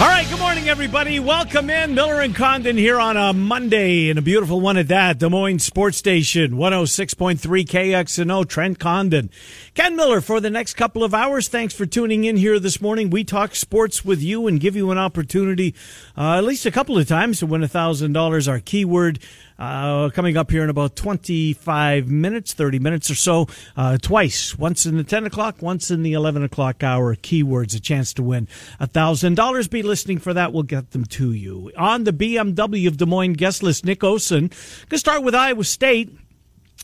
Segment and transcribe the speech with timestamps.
[0.00, 1.18] All right, good morning, everybody.
[1.18, 1.92] Welcome in.
[1.92, 5.18] Miller and Condon here on a Monday, and a beautiful one at that.
[5.18, 9.28] Des Moines Sports Station, 106.3 KXNO, Trent Condon.
[9.74, 11.48] Ken Miller for the next couple of hours.
[11.48, 13.10] Thanks for tuning in here this morning.
[13.10, 15.74] We talk sports with you and give you an opportunity,
[16.16, 18.48] uh, at least a couple of times, to win $1,000.
[18.48, 19.18] Our keyword
[19.58, 24.56] uh, coming up here in about 25 minutes, 30 minutes or so, uh, twice.
[24.56, 27.16] Once in the 10 o'clock, once in the 11 o'clock hour.
[27.16, 28.46] Keywords, a chance to win
[28.80, 29.70] $1,000.
[29.70, 30.52] Be listening for that.
[30.52, 31.72] We'll get them to you.
[31.76, 34.48] On the BMW of Des Moines guest list, Nick Osen.
[34.48, 36.16] Going to start with Iowa State.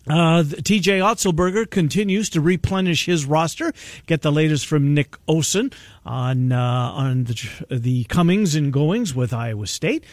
[0.06, 3.72] Uh, TJ Otzelberger continues to replenish his roster.
[4.06, 5.72] Get the latest from Nick Osen
[6.04, 10.04] on uh, on the, the comings and goings with Iowa State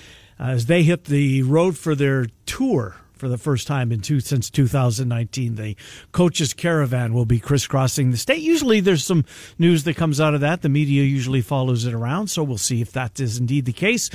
[0.42, 4.50] as they hit the road for their tour for the first time in two since
[4.50, 5.53] 2019.
[5.53, 5.75] The
[6.11, 8.42] coaches caravan will be crisscrossing the state.
[8.42, 9.25] Usually there's some
[9.59, 10.64] news that comes out of that.
[10.64, 12.30] The media usually follows it around.
[12.31, 14.09] So we'll see if that is indeed the case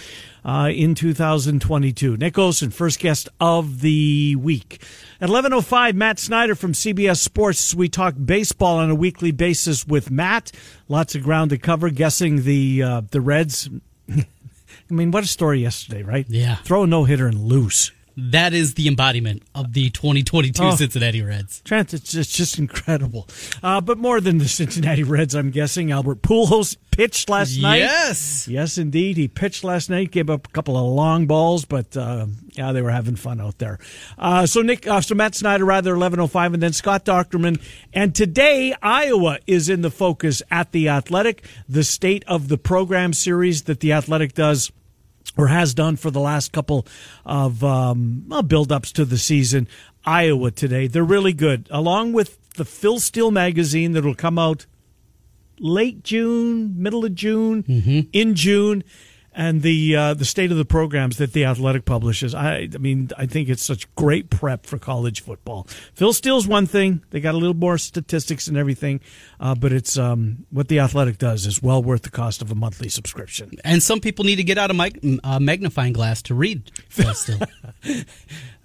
[0.44, 2.16] uh, in 2022.
[2.16, 4.82] Nick Osen, first guest of the week.
[5.20, 7.76] At 11.05, Matt Snyder from CBS Sports.
[7.76, 10.50] We talk baseball on a weekly basis with Matt.
[10.88, 13.70] Lots of ground to cover, guessing the, uh, the Reds.
[14.90, 16.26] I mean, what a story yesterday, right?
[16.28, 16.56] Yeah.
[16.56, 17.92] Throw a no hitter and lose.
[18.18, 20.74] That is the embodiment of the 2022 Oh.
[20.74, 21.60] Cincinnati Reds.
[21.66, 23.28] Trent, it's, it's just incredible.
[23.62, 25.92] Uh, but more than the Cincinnati Reds, I'm guessing.
[25.92, 27.80] Albert Pujols pitched last night.
[27.80, 28.48] Yes.
[28.48, 29.18] Yes, indeed.
[29.18, 32.80] He pitched last night, gave up a couple of long balls, but uh, yeah, they
[32.80, 33.78] were having fun out there.
[34.16, 37.60] Uh, so Nick, uh, so Matt Snyder, rather 11:05, and then Scott Doctorman.
[37.92, 43.12] And today, Iowa is in the focus at the Athletic, the state of the program
[43.12, 44.72] series that the Athletic does
[45.36, 46.86] or has done for the last couple
[47.24, 49.68] of um, build-ups to the season.
[50.04, 54.66] Iowa today, they're really good, along with the Phil Steele magazine that will come out
[55.58, 57.64] late June, middle of June,
[58.12, 58.84] in June,
[59.36, 62.34] and the uh, the state of the programs that the Athletic publishes.
[62.34, 65.64] I, I mean, I think it's such great prep for college football.
[65.92, 69.00] Phil Steele's one thing; they got a little more statistics and everything,
[69.38, 72.54] uh, but it's um, what the Athletic does is well worth the cost of a
[72.54, 73.52] monthly subscription.
[73.62, 76.72] And some people need to get out a mic- uh, magnifying glass to read.
[76.88, 77.38] Phil Still.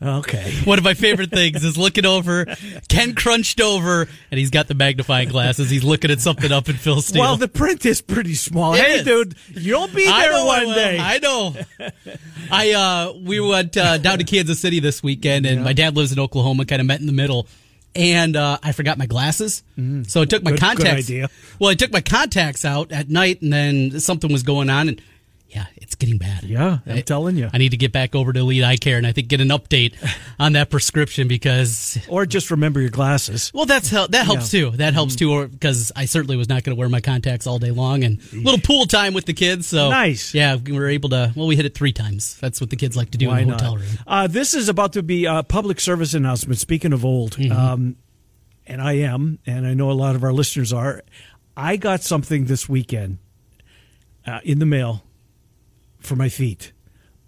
[0.03, 0.51] Okay.
[0.63, 2.45] One of my favorite things is looking over,
[2.89, 5.69] Ken crunched over, and he's got the magnifying glasses.
[5.69, 7.21] He's looking at something up in Phil Steele.
[7.21, 8.73] Well, the print is pretty small.
[8.73, 9.03] It hey, is.
[9.03, 10.75] dude, you'll be there one will.
[10.75, 10.97] day.
[10.99, 11.55] I know.
[12.51, 16.11] I uh we went uh, down to Kansas City this weekend, and my dad lives
[16.11, 16.65] in Oklahoma.
[16.65, 17.47] Kind of met in the middle,
[17.95, 19.63] and uh, I forgot my glasses,
[20.07, 20.51] so I took my.
[20.51, 21.05] Good- good contacts.
[21.09, 21.29] idea.
[21.59, 25.01] Well, I took my contacts out at night, and then something was going on, and
[25.53, 26.43] yeah, it's getting bad.
[26.43, 27.49] Yeah, I'm I- telling you.
[27.53, 29.49] I need to get back over to Elite Eye Care and I think get an
[29.49, 29.93] update
[30.39, 33.51] on that prescription because or just remember your glasses.
[33.53, 34.71] well, that's that helps too.
[34.71, 35.19] That helps Mm-hmm.
[35.19, 38.03] too, or because I certainly was not going to wear my contacts all day long,
[38.03, 39.67] and a little pool time with the kids.
[39.67, 40.33] So Nice.
[40.33, 41.33] Yeah, we were able to.
[41.35, 42.37] Well, we hit it three times.
[42.39, 43.85] That's what the kids like to do Why in the hotel room.
[44.07, 46.59] Uh, this is about to be a public service announcement.
[46.59, 47.51] Speaking of old, Mm-hmm.
[47.51, 47.95] um,
[48.67, 51.01] and I am, and I know a lot of our listeners are.
[51.57, 53.17] I got something this weekend
[54.25, 55.03] uh, in the mail
[56.01, 56.71] for my feet.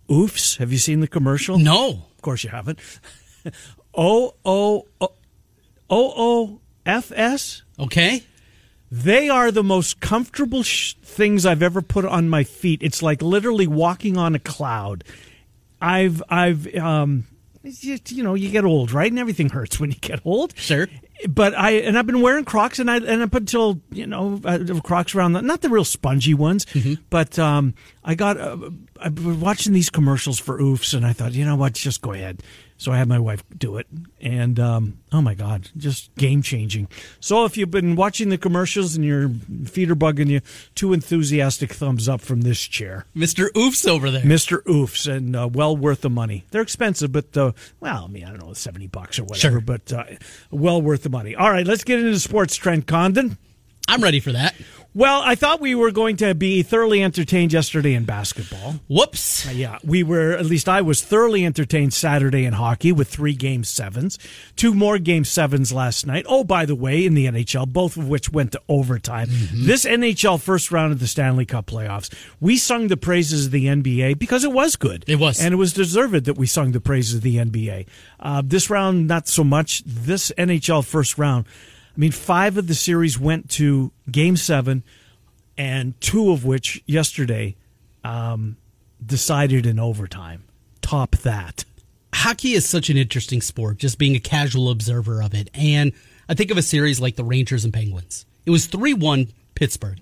[0.09, 0.57] Oofs.
[0.57, 1.57] Have you seen the commercial?
[1.57, 2.79] No, Of course you haven't.
[3.95, 5.09] O O O
[5.89, 7.61] O F S.
[7.79, 8.23] okay.
[8.91, 12.81] They are the most comfortable sh- things I've ever put on my feet.
[12.84, 15.03] It's like literally walking on a cloud.
[15.81, 17.26] I've I've um
[17.64, 19.11] it's just, you know, you get old, right?
[19.11, 20.58] And everything hurts when you get old.
[20.58, 20.87] Sure.
[21.30, 24.60] But I and I've been wearing Crocs and I and up until you know uh,
[24.84, 26.66] Crocs around the, not the real spongy ones,
[27.10, 28.58] but um I got uh,
[29.00, 32.12] I've been watching these commercials for oofs and I thought you know what just go
[32.14, 32.42] ahead.
[32.84, 33.88] So I had my wife do it,
[34.20, 36.90] and um, oh my god, just game changing.
[37.22, 39.30] So if you've been watching the commercials and your
[39.66, 40.41] feet are bugging you,
[40.76, 43.47] two enthusiastic thumbs up from this chair, Mr.
[43.53, 44.26] Oofs over there.
[44.26, 46.44] Mister Oofs, and uh, well worth the money.
[46.52, 49.62] They're expensive, but uh, well, I mean, I don't know, seventy bucks or whatever, Sure.
[49.62, 50.03] but uh,
[50.52, 51.36] well worth the money.
[51.38, 52.58] All right, let's get into sports.
[52.58, 53.38] Trent Condon.
[53.88, 54.56] I'm ready for that.
[54.95, 58.75] Well, I thought we were going to be thoroughly entertained yesterday in basketball.
[58.87, 59.51] Whoops.
[59.51, 63.63] Yeah, we were, at least I was thoroughly entertained Saturday in hockey with three game
[63.63, 64.19] sevens,
[64.55, 66.28] two more game sevens last night.
[66.29, 69.29] Oh, by the way, in the NHL, both of which went to overtime.
[69.51, 73.66] This NHL first round of the Stanley Cup playoffs, we sung the praises of the
[73.66, 75.05] NBA because it was good.
[75.07, 75.41] It was.
[75.41, 77.87] And it was deserved that we sung the praises of the NBA.
[78.19, 79.81] Uh, this round, not so much.
[79.87, 81.45] This NHL first round,
[81.95, 84.84] I mean, five of the series went to game seven,
[85.57, 87.55] and two of which yesterday
[88.03, 88.57] um,
[89.05, 90.43] decided in overtime.
[90.81, 91.66] Top that.
[92.13, 95.49] Hockey is such an interesting sport, just being a casual observer of it.
[95.53, 95.93] And
[96.28, 98.25] I think of a series like the Rangers and Penguins.
[98.45, 99.99] It was 3 1 Pittsburgh,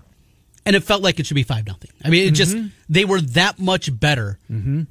[0.64, 1.90] and it felt like it should be 5 nothing.
[2.04, 2.56] I mean, it just,
[2.88, 4.38] they were that much better.
[4.50, 4.82] Mm-hmm.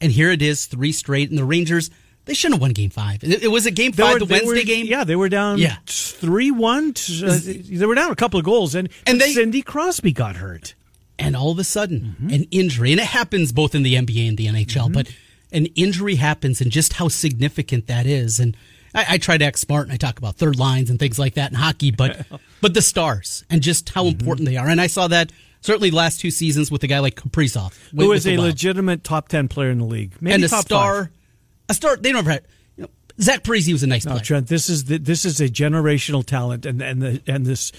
[0.00, 1.28] And here it is, three straight.
[1.30, 1.90] And the Rangers,
[2.26, 3.24] they shouldn't have won game five.
[3.24, 4.86] It, it was a game They five, were- the Wednesday were- game.
[4.86, 5.76] Yeah, they were down Yeah.
[5.86, 6.94] three one.
[7.22, 10.74] Uh, they were down a couple of goals, and And they- Sidney Crosby got hurt.
[11.18, 12.32] and all of a sudden mm-hmm.
[12.32, 14.92] an injury and it happens both in the nba and the nhl mm-hmm.
[14.92, 15.12] but
[15.52, 18.56] an injury happens and just how significant that is and
[18.94, 21.34] I, I try to act smart and i talk about third lines and things like
[21.34, 22.24] that in hockey but
[22.62, 24.18] but the stars and just how mm-hmm.
[24.18, 25.30] important they are and i saw that
[25.60, 28.46] certainly last two seasons with a guy like kaprizov Who with a Wild.
[28.48, 31.12] legitimate top ten player in the league, maybe and a top star five.
[31.70, 32.42] A star they never had
[32.76, 32.90] you know,
[33.20, 36.24] zach Parise was a nice No, player Trent, this is the, this is a generational
[36.24, 37.72] talent, and and the and this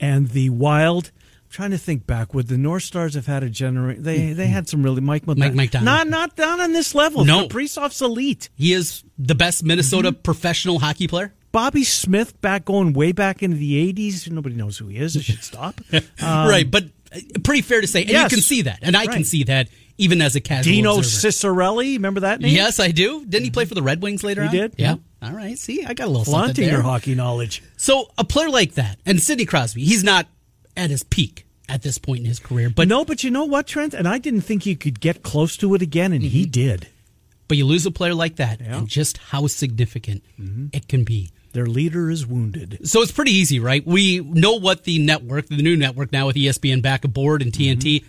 [0.00, 1.10] and the Wild.
[1.16, 2.34] I'm trying to think back.
[2.34, 4.02] Would the North Stars have had a generation?
[4.02, 5.84] They they had some really Mike Mike McDonald.
[5.84, 7.24] Not not down on this level.
[7.24, 7.48] No.
[7.48, 8.50] Kaprizov's elite.
[8.54, 10.20] he is the best minnesota Mm-hmm.
[10.22, 14.30] professional hockey player Bobby Smith back going way back into the 80s.
[14.30, 15.16] Nobody knows who he is.
[15.16, 15.80] It should stop.
[15.92, 18.30] Um, right but uh, pretty fair to say and yes.
[18.30, 19.68] you can see that and i can see that
[19.98, 21.28] even as a casual Dino observer.
[21.28, 21.94] Ciccarelli.
[21.94, 22.54] Remember that name?
[22.54, 23.24] Yes, I do.
[23.26, 24.48] Didn't he play for the Red Wings later on?
[24.48, 24.70] He on?
[24.70, 24.94] did, Yeah.
[25.20, 25.28] yeah.
[25.28, 25.58] All right.
[25.58, 26.74] See, I got a little Flaunting something there.
[26.74, 27.62] your hockey knowledge.
[27.76, 30.28] So a player like that, and Sidney Crosby, he's not
[30.76, 33.66] at his peak at this point in his career, but no, but you know what,
[33.66, 33.92] Trent?
[33.92, 36.50] And I didn't think he could get close to it again, and he mm-hmm.
[36.50, 36.88] did.
[37.48, 38.78] but you lose a player like that, Yeah.
[38.78, 40.66] and just how significant mm-hmm.
[40.72, 41.30] it can be.
[41.52, 42.78] Their leader is wounded.
[42.84, 43.84] So it's pretty easy, right?
[43.86, 48.04] We know what the network, the new network now with ESPN back aboard and TNT.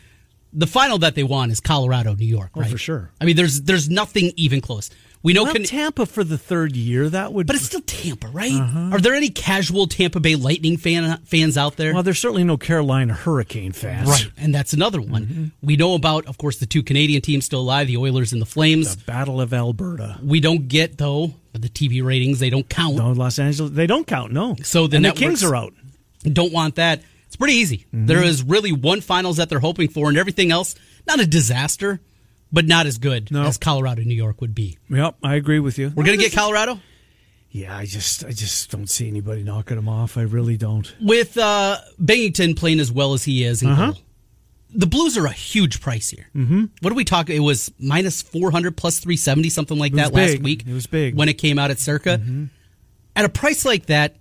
[0.52, 2.60] The final that they want is Colorado, New York, Mm-hmm.
[2.60, 2.72] Oh, right?
[2.72, 3.12] for sure.
[3.22, 4.90] I mean, there's there's nothing even close.
[5.22, 8.54] We know, Well, Tampa for the third year, that would but it's still Tampa, right?
[8.54, 8.92] Uh-huh.
[8.94, 11.94] Are there any casual Tampa Bay Lightning fan fans out there?
[11.94, 14.08] Well, there's certainly no Carolina Hurricane fans.
[14.08, 15.26] Right, and that's another one.
[15.26, 15.46] Mm-hmm.
[15.68, 18.46] We know about, of course, the two Canadian teams still alive, the Oilers and the
[18.46, 18.96] Flames.
[18.96, 20.20] The Battle of Alberta.
[20.24, 22.96] We don't get though the TV ratings; they don't count.
[22.96, 24.56] No, Los Angeles, they don't count, no.
[24.64, 25.74] So the the Kings are out.
[26.24, 27.02] Don't want that.
[27.40, 27.78] Pretty easy.
[27.88, 28.06] Mm-hmm.
[28.06, 30.76] There is really one finals that they're hoping for, and everything else
[31.08, 32.00] not a disaster,
[32.52, 33.44] but not as good No.
[33.48, 34.78] as Colorado, New York would be.
[34.90, 35.92] Yep, I agree with you.
[35.96, 36.80] We're gonna get Colorado
[37.52, 40.18] Yeah, I just, I just don't see anybody knocking them off.
[40.18, 40.94] I really don't.
[41.02, 43.64] with uh, Binnington playing as well as he is.
[43.64, 43.94] Uh-huh.
[44.72, 46.28] The Blues are a huge price here.
[46.36, 46.66] Mm-hmm.
[46.82, 47.32] What do we talk?
[47.32, 50.64] It was minus four hundred plus three seventy, something like that last week.
[50.68, 51.16] It was big.
[51.16, 52.22] when it came out at Circa.
[53.16, 54.16] At a price like that,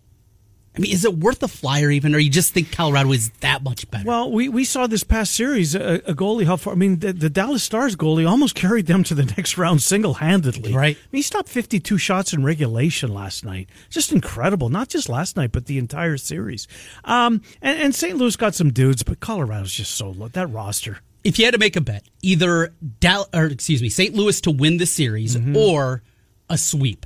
[0.79, 3.65] I mean, is it worth the flyer even, or you just think Colorado is that
[3.65, 4.05] much better?
[4.07, 6.47] Well, we, we saw this past series a, a goalie.
[6.47, 6.75] How far?
[6.75, 10.15] I mean, the, the Dallas Stars goalie almost carried them to the next round single
[10.15, 10.73] handedly.
[10.73, 10.97] Right.
[10.97, 13.69] I mean, he stopped 52 shots in regulation last night.
[13.91, 14.69] Just incredible.
[14.69, 16.69] Not just last night, but the entire series.
[17.05, 18.17] Um, and, and St.
[18.17, 20.29] Louis got some dudes, but Colorado's just so low.
[20.29, 21.01] That roster.
[21.25, 24.15] if you had to make a bet, either Dal- or excuse me, St.
[24.15, 25.57] Louis to win the series Mm-hmm.
[25.57, 26.03] or
[26.49, 27.05] a sweep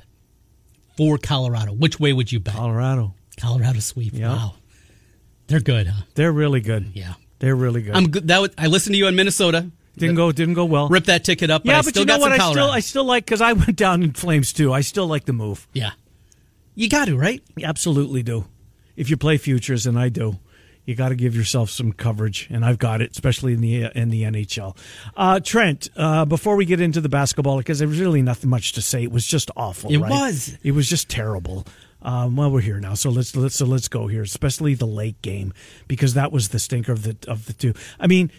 [0.95, 2.53] for Colorado, which way would you bet?
[2.53, 3.15] Colorado.
[3.39, 4.13] Colorado sweep.
[4.13, 4.29] Yeah.
[4.29, 4.55] Wow,
[5.47, 6.03] they're good, huh?
[6.15, 6.91] They're really good.
[6.93, 7.13] Yeah.
[7.39, 7.93] They're really good.
[7.93, 8.29] I'm good.
[8.29, 9.69] That was, I listened to you in Minnesota.
[9.97, 10.87] didn't go didn't go well.
[10.87, 11.63] Rip that ticket up.
[11.65, 12.31] But yeah, but still you know what?
[12.31, 14.71] I still I still like because I went down in flames too.
[14.71, 15.67] I still like the move.
[15.73, 15.91] yeah,
[16.73, 17.43] you got to right.
[17.57, 18.45] You absolutely do.
[18.95, 20.39] If you play futures, and I do,
[20.85, 24.09] you got to give yourself some coverage, and I've got it, especially in the in
[24.09, 24.77] the NHL.
[25.17, 28.71] Uh, Trent, uh, before we get into the basketball, because there was really nothing much
[28.73, 29.03] to say.
[29.03, 29.91] It was just awful.
[29.91, 30.09] It right?
[30.09, 30.57] was.
[30.63, 31.65] It was just terrible.
[32.03, 35.21] Um, well, we're here now, so let's let's so let's go here, especially the late
[35.21, 35.53] game,
[35.87, 37.73] because that was the stinker of the of the two.
[37.99, 38.31] I mean.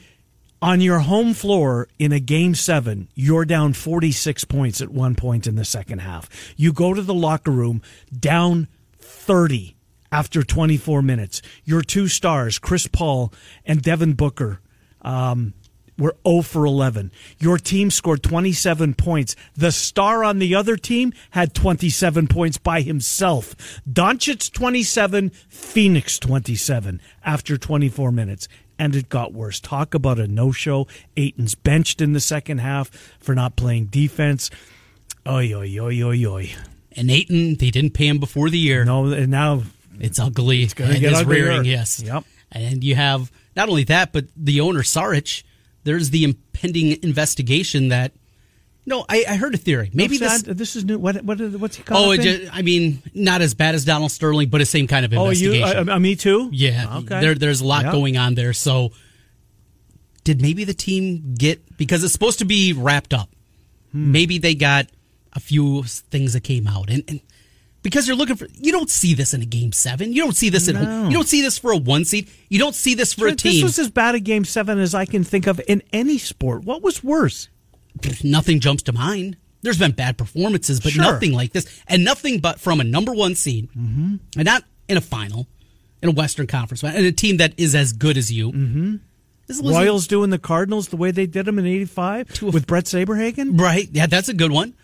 [0.62, 5.46] On your home floor in a game seven, you're down 46 points at one point
[5.46, 6.30] in the second half.
[6.56, 7.82] You go to the locker room
[8.18, 8.68] down
[8.98, 9.76] 30
[10.10, 11.42] after 24 minutes.
[11.64, 13.30] Your two stars, Chris Paul
[13.66, 14.60] and Devin Booker,
[15.02, 15.52] um,
[15.98, 17.12] were 0 for 11.
[17.38, 19.36] Your team scored 27 points.
[19.56, 23.54] The star on the other team had 27 points by himself.
[23.90, 28.48] Doncic 27, Phoenix 27 after 24 minutes.
[28.78, 29.60] And it got worse.
[29.60, 30.88] Talk about a no show.
[31.16, 34.50] Ayton's benched in the second half for not playing defense.
[35.28, 36.52] Oi, oi, oi, oi, oi.
[36.96, 38.84] And Ayton, they didn't pay him before the year.
[38.84, 39.62] No, and now
[40.00, 40.62] It's ugly.
[40.64, 41.44] It's gonna get uglier.
[41.44, 42.02] rearing, yes.
[42.04, 42.24] Yep.
[42.50, 45.44] And you have not only that, but the owner Sarich.
[45.84, 48.12] There's the impending investigation that.
[48.86, 49.90] No, I, I heard a theory.
[49.94, 50.42] Maybe this.
[50.42, 50.58] that?
[50.58, 50.98] this is new.
[50.98, 52.06] What, what, what's he called?
[52.06, 55.06] Oh, it ju- I mean, not as bad as Donald Sterling, but the same kind
[55.06, 55.62] of investigation.
[55.64, 56.50] oh, you, uh, uh, me too?
[56.52, 57.20] yeah, Okay.
[57.20, 57.92] there, there's a lot Yeah.
[57.92, 58.52] going on there.
[58.52, 58.92] So,
[60.22, 63.30] did maybe the team get because it's supposed to be wrapped up?
[63.92, 64.12] Hmm.
[64.12, 64.86] Maybe they got
[65.32, 67.20] a few things that came out, and, and
[67.84, 70.12] because you're looking for, you don't see this in a game seven.
[70.12, 71.10] You don't see this at home.
[71.10, 72.28] You don't see this for a one seed.
[72.48, 73.52] You don't see this for a team.
[73.52, 76.64] This was as bad a game seven as I can think of in any sport.
[76.64, 77.48] What was worse?
[78.24, 79.36] nothing jumps to mind.
[79.62, 81.04] There's been bad performances, but Sure.
[81.04, 84.16] nothing like this, and nothing but from a number one seed, mm-hmm.
[84.36, 85.46] and not in a final,
[86.02, 88.50] in a Western Conference, and a team that is as good as you.
[88.50, 88.96] Mm-hmm.
[89.62, 93.60] Royals doing the Cardinals the way they did them in '85 with Bret Saberhagen.
[93.60, 93.88] right?
[93.92, 94.74] Yeah, that's a good one.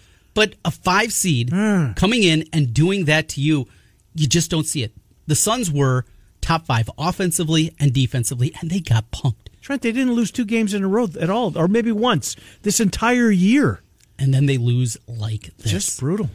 [0.41, 1.93] But a five seed Hmm.
[1.93, 3.67] coming in and doing that to you,
[4.15, 4.93] you just don't see it.
[5.27, 6.05] The Suns were
[6.41, 9.49] top five offensively and defensively, and they got punked.
[9.61, 12.81] Trent, they didn't lose two games in a row at all, or maybe once this
[12.81, 13.83] entire year.
[14.19, 15.71] And then they lose like this.
[15.73, 16.31] Just brutal.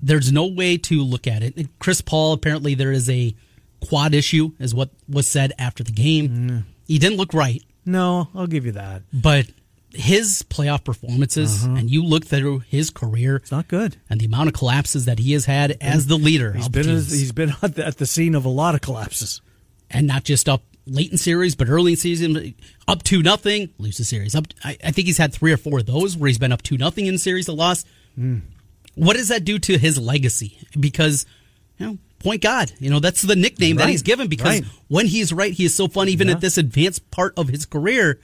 [0.00, 1.68] there's no way to look at it.
[1.80, 3.34] Chris Paul, apparently, there is a
[3.80, 6.28] quad issue, is what was said after the game.
[6.28, 6.64] Mm.
[6.86, 9.02] He didn't look right, No, I'll give you that.
[9.12, 9.46] but
[9.94, 13.40] his playoff performances, and you look through his career Uh-huh.
[13.42, 13.96] It's not good.
[14.10, 17.10] and the amount of collapses that he has had as the leader, He's been teams.
[17.12, 19.40] he's been at the, at the scene of a lot of collapses.
[19.90, 22.54] and not just up late in series, but early in season,
[22.88, 24.34] up to nothing, lose the series.
[24.34, 26.62] Up, I, I think he's had three or four of those where he's been up
[26.62, 27.84] to nothing in series, a loss.
[28.16, 28.38] Hmm.
[28.94, 30.58] What does that do to his legacy?
[30.78, 31.24] Because,
[31.78, 34.64] you know, point God, you know, that's the nickname that he's given because right.
[34.88, 36.34] when he's right, he is so fun, even Yeah.
[36.34, 38.20] at this advanced part of his career.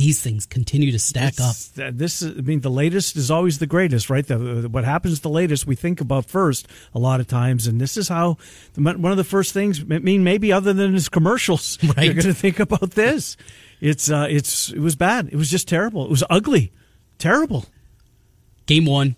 [0.00, 1.50] These things continue to stack up.
[1.54, 4.26] It's- uh, This, is- I mean, the latest is always the greatest, right?
[4.26, 7.96] The, what happens the latest we think about first a lot of times, and this
[7.98, 8.38] is how
[8.76, 9.80] one of the first things.
[9.90, 12.04] I mean, maybe other than his commercials, Right.
[12.06, 13.36] you're going to think about this.
[13.80, 15.28] It's, uh, it's, it was bad.
[15.32, 16.04] It was just terrible.
[16.06, 16.72] It was ugly,
[17.18, 17.66] terrible.
[18.66, 19.16] Game one,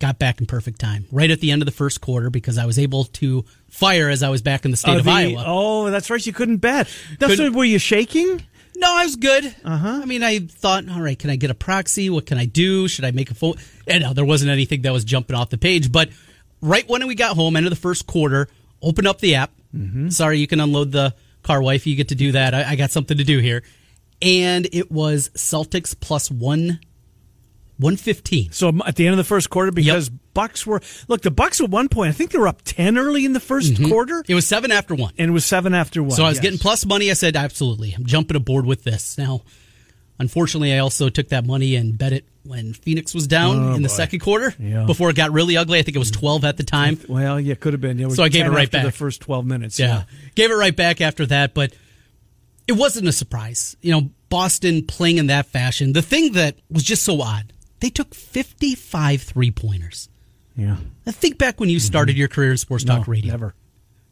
[0.00, 2.66] got back in perfect time, right at the end of the first quarter, because I
[2.66, 5.44] was able to fire as I was back in the state Uh, of Iowa.
[5.46, 6.24] Oh, that's right.
[6.26, 6.88] You couldn't bet.
[7.18, 8.42] That's Couldn't- were you shaking?
[8.78, 9.44] No, I was good.
[9.64, 9.88] Uh-huh.
[9.88, 10.02] Uh.
[10.02, 12.10] I mean, I thought, all right, can I get a proxy?
[12.10, 12.88] What can I do?
[12.88, 13.54] Should I make a phone?
[13.86, 15.90] And no, there wasn't anything that was jumping off the page.
[15.90, 16.10] But
[16.60, 18.48] right when we got home, end of the first quarter,
[18.82, 19.50] open up the app.
[19.74, 20.10] Mm-hmm.
[20.10, 21.86] Sorry, you can unload the car, wife.
[21.86, 22.54] You get to do that.
[22.54, 23.62] I, I got something to do here.
[24.22, 26.80] And it was Celtics plus one,
[27.78, 28.52] one fifteen.
[28.52, 31.60] So um, at the end of the first quarter, because Bucks were look, the Bucks
[31.60, 33.88] at one point, I think they were up ten early in the 1st mm-hmm.
[33.88, 35.12] quarter, It was seven after one.
[35.18, 36.12] and it was seven after one.
[36.12, 36.42] So I was yes.
[36.42, 37.10] getting plus money.
[37.10, 37.92] I said, absolutely.
[37.92, 39.18] I'm jumping aboard with this.
[39.18, 39.42] Now,
[40.18, 43.82] unfortunately, I also took that money and bet it when Phoenix was down oh, in
[43.82, 44.84] the second quarter Yeah.
[44.84, 45.78] before it got really ugly.
[45.78, 46.98] I think it was 12 at the time.
[47.08, 48.02] Well, yeah, could have been.
[48.04, 49.78] Was So I gave it right after The first twelve minutes.
[49.78, 50.04] Yeah.
[50.34, 51.74] Gave it right back after that, but
[52.66, 53.76] it wasn't a surprise.
[53.80, 55.92] You know, Boston playing in that fashion.
[55.92, 60.08] The thing that was just so odd, they took 55 three pointers.
[60.56, 60.76] yeah.
[61.04, 61.86] Now think back when you mm-hmm.
[61.86, 63.30] started your career in sports No, talk radio.
[63.32, 63.54] never,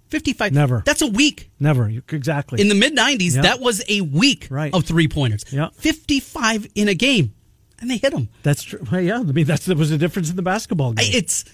[0.08, 0.52] 55.
[0.52, 0.82] Never.
[0.86, 1.50] That's a week.
[1.58, 1.88] never.
[2.08, 2.60] Exactly.
[2.60, 3.42] In the mid 90s, Yeah.
[3.42, 4.72] that was a week Right.
[4.72, 5.44] of three pointers.
[5.50, 5.70] Yeah.
[5.74, 7.34] 55 in a game.
[7.80, 8.28] And they hit them.
[8.42, 8.80] that's true.
[8.90, 11.10] Well, yeah, I mean that's there was a difference in the basketball game.
[11.12, 11.44] It's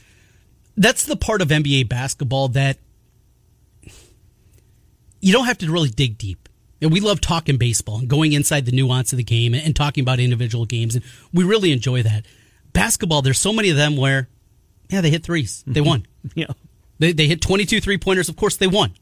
[0.76, 2.76] that's the part of NBA basketball that
[5.20, 6.48] you don't have to really dig deep.
[6.82, 9.76] And we love talking baseball and going inside the nuance of the game and, and
[9.76, 12.24] talking about individual games, and we really enjoy that.
[12.72, 14.28] Basketball, there's so many of them where,
[14.88, 16.06] yeah, they hit threes, they won.
[16.34, 16.46] yeah.
[16.98, 18.28] They, they hit 22 three pointers.
[18.28, 18.92] Of course, they won.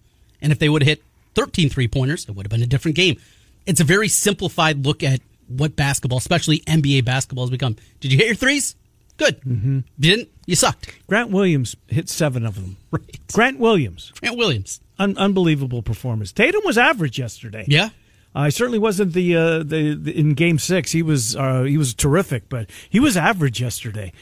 [0.40, 1.02] And if they would have hit
[1.34, 3.20] 13 three pointers, it would have been a different game.
[3.66, 7.76] It's a very simplified look at what basketball, especially NBA basketball, has become.
[8.00, 8.76] Did you hit your threes?
[9.16, 9.40] Good.
[9.42, 9.80] Mm-hmm.
[9.98, 10.28] Didn't?
[10.46, 10.96] You sucked.
[11.08, 12.76] Grant Williams hit seven of them.
[12.90, 13.20] Right.
[13.34, 14.80] Grant Williams, Grant Williams.
[14.98, 16.32] Un- unbelievable performance.
[16.32, 17.64] Tatum was average yesterday.
[17.68, 17.90] Yeah.
[18.34, 20.92] I certainly wasn't the, uh, the the in Game Six.
[20.92, 24.12] He was uh, he was terrific, but he was average yesterday.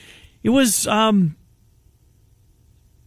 [0.42, 1.36] It was, um,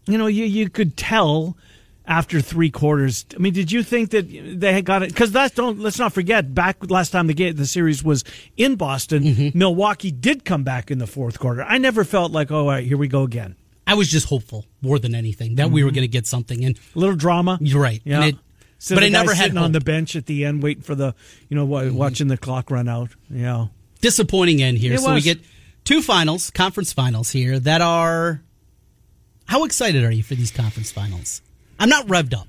[0.08, 1.58] you know, you you could tell
[2.06, 3.26] after three quarters.
[3.34, 4.28] I mean, did you think that
[4.60, 5.10] they had got it?
[5.10, 6.54] Because that's don't let's not forget.
[6.54, 8.24] Back last time the game the series was
[8.58, 9.58] in Boston, Mm-hmm.
[9.58, 11.64] Milwaukee did come back in the fourth quarter.
[11.64, 13.56] I never felt like, oh, all right, here we go again.
[13.90, 16.64] I was just hopeful more than anything that we were going to get something.
[16.66, 17.58] And A little drama.
[17.62, 18.02] you're right.
[18.06, 18.26] Yeah.
[18.26, 18.36] It,
[18.90, 21.14] but I never had sitting on the bench at the end, waiting for the,
[21.50, 23.10] you know, wa- watching the clock run out.
[23.30, 23.68] Yeah.
[24.02, 24.94] disappointing end here.
[24.94, 25.40] It so we get
[25.84, 28.42] two finals, conference finals here that are.
[29.46, 31.42] How excited are you for these conference finals?
[31.80, 32.48] I'm not revved up,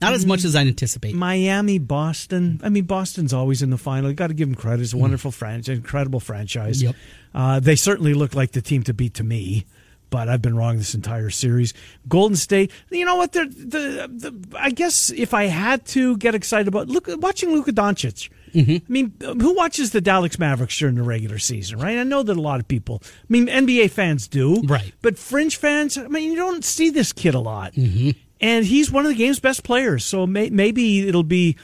[0.00, 1.14] not as much as I anticipate.
[1.14, 2.60] Miami, Boston.
[2.64, 4.10] I mean, Boston's always in the final.
[4.10, 4.82] You got to give them credit.
[4.82, 6.80] It's a wonderful franchise, incredible franchise.
[6.80, 6.86] Mm.
[6.86, 6.96] Yep.
[7.34, 9.64] Uh, they certainly look like the team to beat to me,
[10.12, 11.74] but I've been wrong this entire series.
[12.08, 12.70] Golden State.
[12.90, 13.32] You know what?
[13.32, 17.72] They're, the, the I guess if I had to get excited about look watching Luka
[17.72, 18.28] Doncic.
[18.54, 18.70] Mm-hmm.
[18.72, 21.96] I mean, who watches the Dallas Mavericks during the regular season, right?
[21.96, 23.00] I know that a lot of people.
[23.02, 24.92] I mean, NBA fans do, Right.
[25.00, 28.10] But fringe fans, I mean, you don't see this kid a lot, Mm-hmm.
[28.42, 30.04] and he's one of the game's best players.
[30.04, 31.56] So may, maybe it'll be.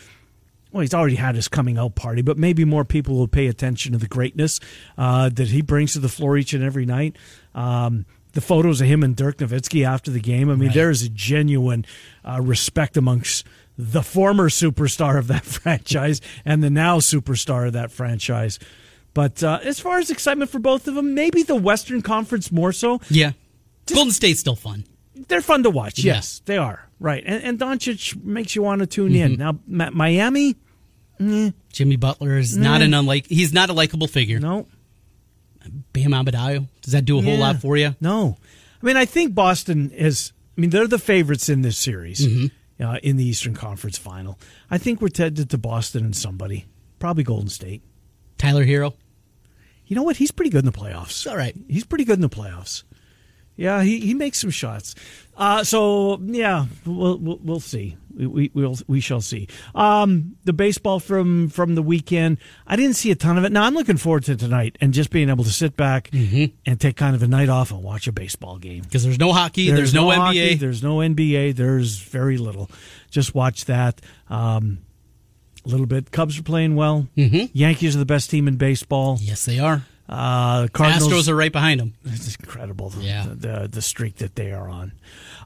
[0.72, 3.92] Well, he's already had his coming out party, but maybe more people will pay attention
[3.92, 4.58] to the greatness
[4.98, 7.16] uh, that he brings to the floor each and every night.
[7.54, 10.50] Um, the photos of him and Dirk Nowitzki after the game.
[10.50, 10.74] I mean, Right.
[10.74, 11.84] there is a genuine
[12.24, 17.90] uh, respect amongst the former superstar of that franchise and the now superstar of that
[17.92, 18.58] franchise.
[19.14, 22.72] But uh, as far as excitement for both of them, maybe the Western Conference more
[22.72, 23.00] so.
[23.10, 23.32] Yeah,
[23.86, 24.84] Golden State's still fun.
[25.28, 25.98] They're fun to watch.
[25.98, 26.14] Yeah.
[26.14, 26.88] Yes, they are.
[27.00, 27.22] Right.
[27.26, 29.36] And, and Doncic makes you want to tune in.
[29.36, 30.54] Now, Miami,
[31.72, 33.26] Jimmy Butler is not an unlike.
[33.26, 34.38] He's not a likable figure.
[34.38, 34.66] no.
[35.92, 36.68] Bam Adebayo.
[36.82, 37.40] Does that do a whole Yeah.
[37.40, 37.94] lot for you?
[38.00, 38.36] No.
[38.82, 42.84] I mean, I think Boston is, I mean, they're the favorites in this series Mm-hmm.
[42.84, 44.38] uh, in the Eastern Conference final.
[44.70, 46.66] I think we're headed to Boston and somebody,
[46.98, 47.82] probably Golden State.
[48.38, 48.94] Tyler Herro.
[49.86, 50.16] You know what?
[50.18, 51.28] He's pretty good in the playoffs.
[51.28, 51.56] all right.
[51.68, 52.82] He's pretty good in the playoffs.
[53.58, 54.94] Yeah, he, he makes some shots.
[55.36, 57.96] Uh, so yeah, we'll we'll, we'll see.
[58.14, 59.48] We, we we'll we shall see.
[59.74, 62.38] Um, the baseball from from the weekend.
[62.68, 63.50] I didn't see a ton of it.
[63.50, 66.08] Now I'm looking forward to tonight and just being able to sit back
[66.66, 68.82] and take kind of a night off and watch a baseball game.
[68.84, 69.70] Because there's no hockey.
[69.70, 70.14] There's, no, NBA.
[70.16, 71.56] hockey, there's no NBA.
[71.56, 72.70] There's very little.
[73.10, 74.00] Just watch that.
[74.28, 74.78] Um,
[75.64, 76.12] a little bit.
[76.12, 77.08] Cubs are playing well.
[77.16, 77.46] Mm-hmm.
[77.52, 79.18] Yankees are the best team in baseball.
[79.20, 79.82] yes, they are.
[80.08, 81.12] Uh, Cardinals.
[81.12, 81.94] Astros are right behind them.
[82.06, 82.88] It's incredible.
[82.90, 83.26] the- Yeah.
[83.28, 84.92] The, the the streak that they are on.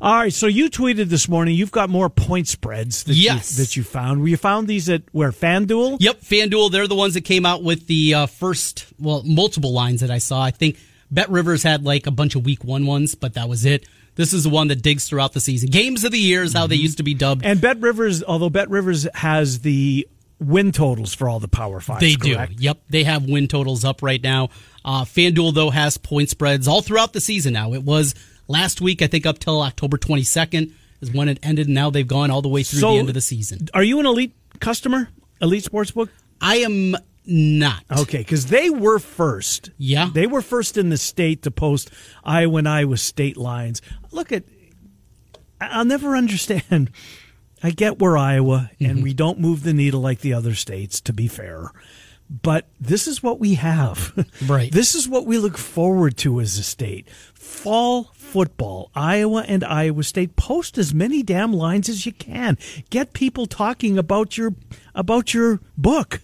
[0.00, 0.32] All right.
[0.32, 1.54] So you tweeted this morning.
[1.56, 3.04] You've got more point spreads.
[3.04, 3.58] That Yes.
[3.58, 4.28] You, that you found.
[4.28, 5.96] You found these at where FanDuel.
[6.00, 10.00] Yep, FanDuel, they're the ones that came out with the uh, first, well, multiple lines
[10.00, 10.42] that I saw.
[10.42, 10.78] I think
[11.10, 13.86] Bet Rivers had like a bunch of week one ones, but that was it.
[14.14, 15.70] This is the one that digs throughout the season.
[15.70, 17.44] Games of the year is how they used to be dubbed.
[17.46, 20.06] And Bet Rivers, although Bet Rivers has the
[20.42, 22.00] win totals for all the Power Five.
[22.00, 22.56] They correct?
[22.56, 22.64] do.
[22.64, 24.50] Yep, they have win totals up right now.
[24.84, 27.52] Uh, FanDuel though has point spreads all throughout the season.
[27.52, 28.14] Now it was
[28.48, 32.06] last week, I think, up till October 22nd is when it ended, and now they've
[32.06, 33.68] gone all the way through So- the end of the season.
[33.74, 35.08] Are you an elite customer?
[35.40, 36.08] Elite Sportsbook.
[36.40, 37.84] I am not.
[37.98, 39.70] Okay, because they were first.
[39.78, 40.10] Yeah.
[40.12, 41.90] They were first in the state to post
[42.24, 43.80] Iowa and Iowa state lines.
[44.10, 44.44] Look at,
[45.60, 46.90] I'll never understand.
[47.62, 49.02] I get we're Iowa and mm-hmm.
[49.02, 51.70] we don't move the needle like the other states, to be fair.
[52.28, 54.12] But this is what we have.
[54.46, 54.72] Right.
[54.72, 57.08] This is what we look forward to as a state.
[57.32, 60.34] Fall football, Iowa and Iowa State.
[60.34, 62.58] Post as many damn lines as you can.
[62.90, 64.54] Get people talking about your
[64.94, 66.22] about your book,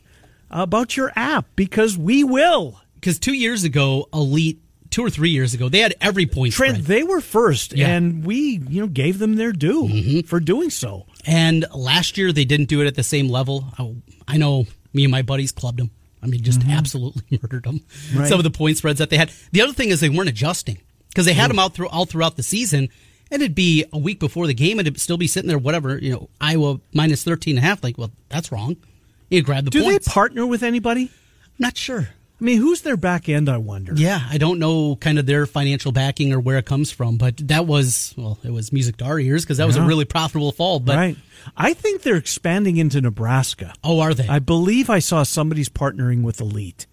[0.51, 2.81] about your app, because we will.
[2.95, 6.77] Because two years ago, Elite, two or three years ago, they had every point Trent,
[6.77, 6.87] spread.
[6.87, 7.89] they were first, Yeah.
[7.89, 10.21] and we, you know, gave them their due mm-hmm.
[10.21, 11.07] for doing so.
[11.27, 13.65] And last year they didn't do it at the same level.
[13.79, 13.95] I,
[14.27, 15.91] I know me and my buddies clubbed them.
[16.23, 16.71] I mean, just mm-hmm.
[16.71, 17.81] absolutely murdered them.
[18.15, 18.29] Right.
[18.29, 19.31] Some of the point spreads that they had.
[19.53, 22.37] The other thing is they weren't adjusting because they had them out through all throughout
[22.37, 22.89] the season,
[23.31, 25.99] and it'd be a week before the game, and it'd still be sitting there, whatever
[25.99, 27.85] you know, Iowa minus 13 and a half.
[27.85, 28.77] Like, well, that's wrong.
[29.31, 30.07] You grab the Do points.
[30.07, 31.11] they partner with anybody?
[31.59, 32.09] Not sure.
[32.41, 33.49] I mean, who's their back end?
[33.49, 33.95] I wonder.
[33.97, 37.37] Yeah, I don't know kind of their financial backing or where it comes from, but
[37.49, 40.53] that was well, it was music to our ears because that was a really profitable
[40.53, 40.79] fall.
[40.79, 41.17] But right.
[41.57, 43.75] I think they're expanding into Nebraska.
[43.83, 44.29] oh, are they?
[44.29, 46.87] I believe I saw somebody's partnering with Elite.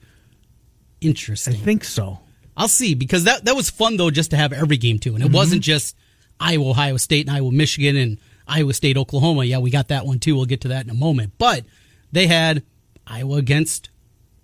[0.99, 1.53] Interesting.
[1.53, 2.19] I think so.
[2.57, 5.23] I'll see because that that was fun though, just to have every game too, and
[5.23, 5.35] it mm-hmm.
[5.35, 5.95] wasn't just
[6.39, 9.43] Iowa, Ohio State, and Iowa, Michigan, and Iowa State, Oklahoma.
[9.43, 10.35] Yeah, we got that one too.
[10.35, 11.33] We'll get to that in a moment.
[11.37, 11.65] But
[12.11, 12.63] they had
[13.05, 13.89] Iowa against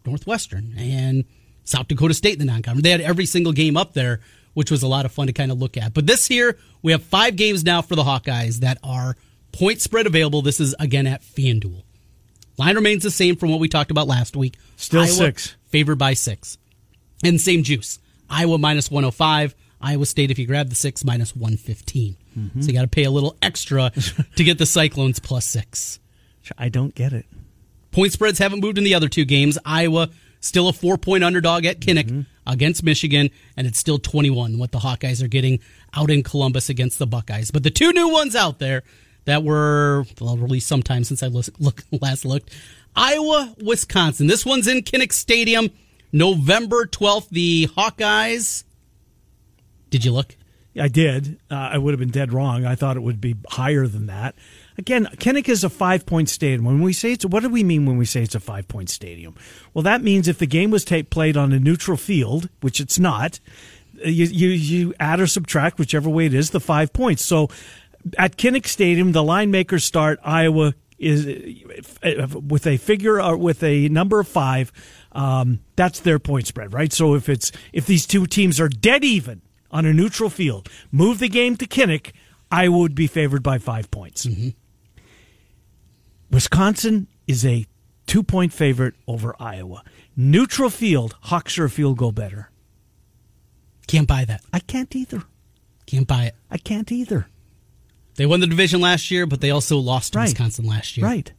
[0.05, 1.25] Northwestern and
[1.63, 2.83] South Dakota State in the non-conference.
[2.83, 4.19] They had every single game up there,
[4.53, 5.93] which was a lot of fun to kind of look at.
[5.93, 9.15] But this year we have five games now for the Hawkeyes that are
[9.51, 10.41] point spread available.
[10.41, 11.83] This is again at FanDuel.
[12.57, 14.57] Line remains the same from what we talked about last week.
[14.75, 15.55] Still Iowa six.
[15.69, 16.57] Favored by six.
[17.23, 17.99] And same juice.
[18.29, 19.55] Iowa minus 105.
[19.81, 22.15] Iowa State, if you grab the six, minus 115.
[22.37, 22.61] Mm-hmm.
[22.61, 23.91] So you got to pay a little extra
[24.35, 25.99] to get the Cyclones plus six.
[26.57, 27.25] I don't get it.
[27.91, 29.57] Point spreads haven't moved in the other two games.
[29.65, 34.71] Iowa still a four point underdog at Kinnick against Michigan, and it's still 21 what
[34.71, 35.59] the Hawkeyes are getting
[35.93, 37.51] out in Columbus against the Buckeyes.
[37.51, 38.83] But the two new ones out there
[39.25, 42.53] that were well released sometime since I look, last looked.
[42.95, 44.27] Iowa, Wisconsin.
[44.27, 45.69] This one's in Kinnick Stadium,
[46.11, 47.29] November 12th.
[47.29, 48.63] The Hawkeyes.
[49.89, 50.35] Did you look?
[50.79, 51.39] I did.
[51.49, 52.65] Uh, I would have been dead wrong.
[52.65, 54.35] I thought it would be higher than that.
[54.81, 56.65] Again, Kinnick is a five point stadium.
[56.65, 58.89] When we say it's, what do we mean when we say it's a five point
[58.89, 59.35] stadium?
[59.75, 62.97] Well, that means if the game was take, played on a neutral field, which it's
[62.97, 63.39] not,
[64.03, 67.23] uh, you, you, you add or subtract, whichever way it is, the five points.
[67.23, 67.47] So
[68.17, 71.27] at Kinnick Stadium, the line makers start Iowa is
[72.01, 74.71] uh, with a figure or with a number of five.
[75.11, 76.91] Um, that's their point spread, right?
[76.91, 81.19] So if it's if these two teams are dead even on a neutral field, move
[81.19, 82.13] the game to Kinnick,
[82.49, 84.25] I would be favored by five points.
[84.25, 84.49] Mm-hmm.
[86.31, 87.65] Wisconsin is a
[88.07, 89.83] two point favorite over Iowa.
[90.15, 92.49] Neutral field, Hawks are a field goal better.
[93.87, 94.41] Can't buy that.
[94.53, 95.23] I can't either.
[95.85, 96.35] Can't buy it.
[96.49, 97.27] I can't either.
[98.15, 100.29] They won the division last year, but they also lost to Right.
[100.29, 101.05] Wisconsin last year.
[101.05, 101.31] Right.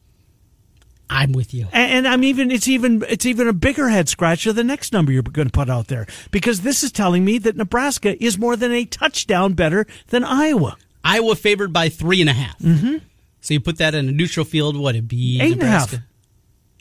[1.09, 1.68] I'm with you.
[1.72, 4.92] And, and I'm even it's even it's even a bigger head scratcher than the next
[4.92, 8.38] number you're going to put out there because this is telling me that Nebraska is
[8.38, 10.76] more than a touchdown better than Iowa.
[11.05, 12.59] Iowa favored by three and a half.
[12.61, 12.98] Mm-hmm.
[13.42, 15.38] So you put that in a neutral field, what it'd be?
[15.40, 15.92] Eight and a half.
[15.92, 16.07] Nebraska?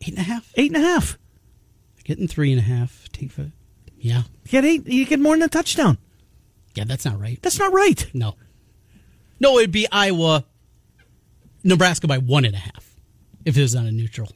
[0.04, 0.54] Eight and a half.
[0.56, 1.17] Eight and a half.
[2.06, 3.10] Getting three and a half.
[3.12, 3.52] Take for,
[4.00, 4.88] yeah, You get eight.
[4.88, 5.97] You get more than a touchdown.
[6.76, 6.84] yeah.
[6.86, 7.39] That's not right.
[7.41, 8.10] That's not right.
[8.13, 8.36] No,
[9.39, 9.58] no.
[9.60, 10.45] It'd be Iowa,
[11.63, 12.95] Nebraska by one and a half
[13.45, 14.30] if it was on a neutral.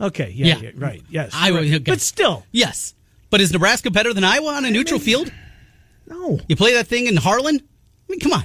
[0.00, 0.30] Okay.
[0.34, 0.46] Yeah.
[0.46, 0.58] Yeah.
[0.60, 1.02] yeah, right.
[1.08, 1.32] Yes.
[1.34, 1.66] Iowa, right.
[1.74, 1.78] okay.
[1.78, 2.94] But still, Yes,
[3.30, 5.32] but is Nebraska better than Iowa on a neutral field?
[6.06, 6.38] no.
[6.48, 7.56] You play that thing in Harlan.
[7.56, 8.44] I mean, come on.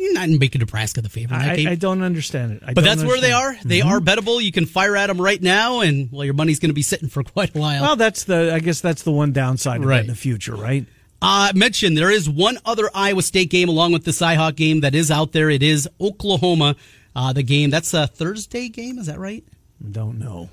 [0.00, 1.70] You're not making Nebraska the favorite I.
[1.70, 2.62] I don't understand it.
[2.64, 3.56] I but that's where they are.
[3.64, 4.40] They are bettable.
[4.40, 7.08] You can fire at them right now, and well, your money's going to be sitting
[7.08, 7.82] for quite a while.
[7.82, 8.54] Well, that's the.
[8.54, 10.00] I guess that's the one downside Right.
[10.02, 10.86] in the future, right?
[11.20, 14.94] Uh, mentioned there is one other Iowa State game along with the Cyhawk game that
[14.94, 15.50] is out there.
[15.50, 16.76] It is Oklahoma.
[17.16, 18.98] Uh, the game that's a Thursday game.
[18.98, 19.42] Is that right?
[19.90, 20.48] Don't know.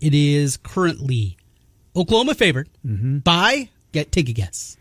[0.00, 1.36] It is currently
[1.94, 3.18] Oklahoma favored Mm-hmm.
[3.18, 3.68] by.
[3.92, 4.76] Get take a guess.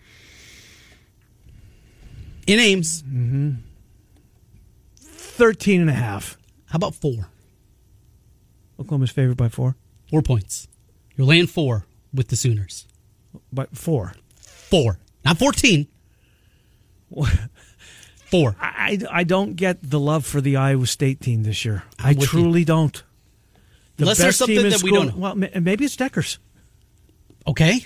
[2.48, 3.04] In Ames,
[5.34, 6.38] 13 and a half.
[6.68, 7.28] how about four?
[8.80, 9.76] Oklahoma's favored by four.
[10.10, 10.68] Four points.
[11.16, 12.88] You're laying four with the Sooners.
[13.52, 14.14] But four.
[14.38, 15.88] Four, not fourteen.
[18.26, 18.56] Four.
[18.60, 21.84] I, I don't get the love for the Iowa State team this year.
[22.00, 22.28] I'm I with you.
[22.28, 23.04] truly don't.
[23.98, 25.36] The Unless there's best something that we don't know.
[25.36, 26.40] Well, maybe it's Dekkers.
[27.46, 27.86] Okay.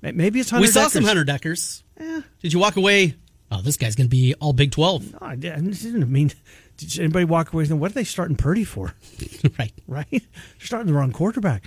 [0.00, 0.90] Maybe it's Hunter we saw Dekkers.
[0.90, 1.82] some Hunter Dekkers.
[1.98, 2.20] Eh.
[2.40, 3.16] Did you walk away?
[3.50, 5.14] Oh, this guy's going to be all Big 12.
[5.14, 6.30] No, I didn't I didn't mean.
[6.78, 8.94] Did anybody walk away saying, what are they starting Purdy for?
[9.58, 9.72] right.
[9.86, 10.06] right?
[10.10, 10.20] They're
[10.60, 11.64] starting the wrong quarterback.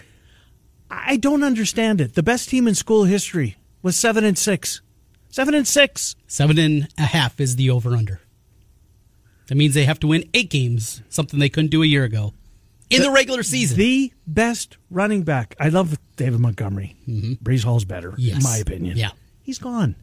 [0.89, 2.15] I don't understand it.
[2.15, 4.82] The best team in school history was seven and six.
[5.30, 6.15] Seven and six.
[6.28, 8.19] Seven and a half is the over under.
[9.47, 12.34] That means they have to win eight games, something they couldn't do a year ago
[12.89, 13.78] in the, regular season.
[13.78, 15.56] The best running back.
[15.60, 16.95] I love David Montgomery.
[17.08, 18.21] Breece Hall's better, Mm-hmm.
[18.21, 18.38] Yes.
[18.38, 18.97] in my opinion.
[18.97, 19.12] Yeah.
[19.41, 19.95] He's gone.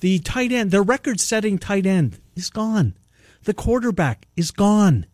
[0.00, 2.94] The tight end, the record setting tight end is gone.
[3.44, 5.06] The quarterback is gone.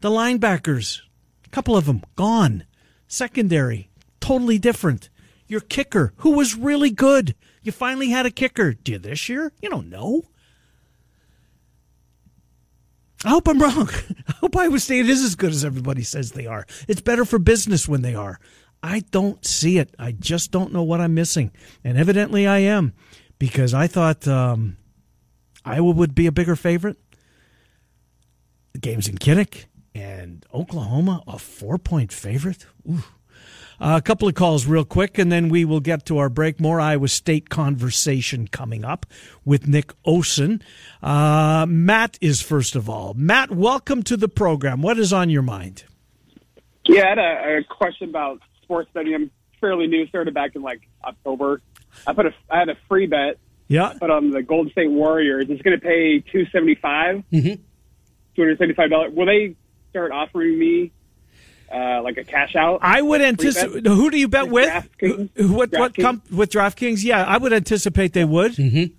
[0.00, 1.00] The linebackers,
[1.44, 2.64] a couple of them, gone.
[3.08, 5.10] Secondary, totally different.
[5.46, 7.34] Your kicker, who was really good.
[7.62, 8.72] You finally had a kicker.
[8.72, 9.52] Do you this year?
[9.60, 10.22] You don't know.
[13.24, 13.90] I hope I'm wrong.
[14.28, 16.66] I hope Iowa State is as good as everybody says they are.
[16.88, 18.38] It's better for business when they are.
[18.82, 19.94] I don't see it.
[19.98, 21.52] I just don't know what I'm missing.
[21.84, 22.94] And evidently I am
[23.38, 24.78] because I thought um,
[25.64, 26.96] Iowa would be a bigger favorite.
[28.72, 32.66] The game's in Kinnick and Oklahoma, a four point favorite.
[32.88, 33.02] Ooh.
[33.82, 36.60] Uh, a couple of calls real quick, and then we will get to our break.
[36.60, 39.06] More Iowa State conversation coming up
[39.42, 40.60] with Nick Osen.
[41.02, 43.14] Uh, Matt is first of all.
[43.14, 44.82] Matt, welcome to the program.
[44.82, 45.84] What is on your mind?
[46.84, 49.14] Yeah, I had a, a question about sports betting.
[49.14, 49.30] I'm
[49.62, 51.62] fairly new, started back in like October.
[52.06, 53.94] I put a, I had a free bet Yeah.
[53.98, 55.46] put on the Golden State Warriors.
[55.48, 57.60] It's going to pay two seventy five, Mhm.
[58.40, 59.12] Two hundred seventy five dollars.
[59.14, 59.54] Will they
[59.90, 60.92] start offering me
[61.72, 62.80] uh, like a cash out?
[62.82, 63.86] I would anticipate.
[63.86, 64.68] Who do you bet with?
[64.68, 65.30] DraftKings.
[65.36, 65.72] Who- What?
[65.72, 65.94] What?
[65.96, 67.04] Com- with DraftKings?
[67.04, 68.52] Yeah, I would anticipate they would.
[68.52, 68.94] Mm-hmm.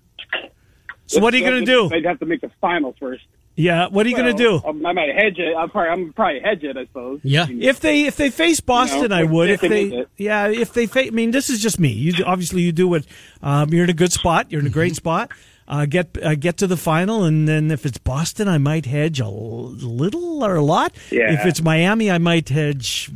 [1.07, 1.89] So what are you going to do?
[1.89, 3.23] They'd have to make the final first.
[3.57, 4.67] Yeah, what are you going to Well, do?
[4.69, 5.53] um, I might hedge it.
[5.57, 6.77] I'm probably, I'm probably hedge it.
[6.77, 7.19] I suppose.
[7.23, 7.47] Yeah.
[7.49, 9.49] If they if they face Boston, I would.
[9.49, 11.07] if If they they, yeah, if they face.
[11.07, 11.89] I mean, this is just me.
[11.89, 13.05] You obviously you do what
[13.43, 14.49] um, you're in a good spot.
[14.53, 15.31] You're in a great spot.
[15.71, 19.21] Uh, get uh, get to the final, and then if it's Boston, I might hedge
[19.21, 20.91] a little or a lot.
[21.09, 21.31] Yeah.
[21.31, 23.09] If it's Miami, I might hedge.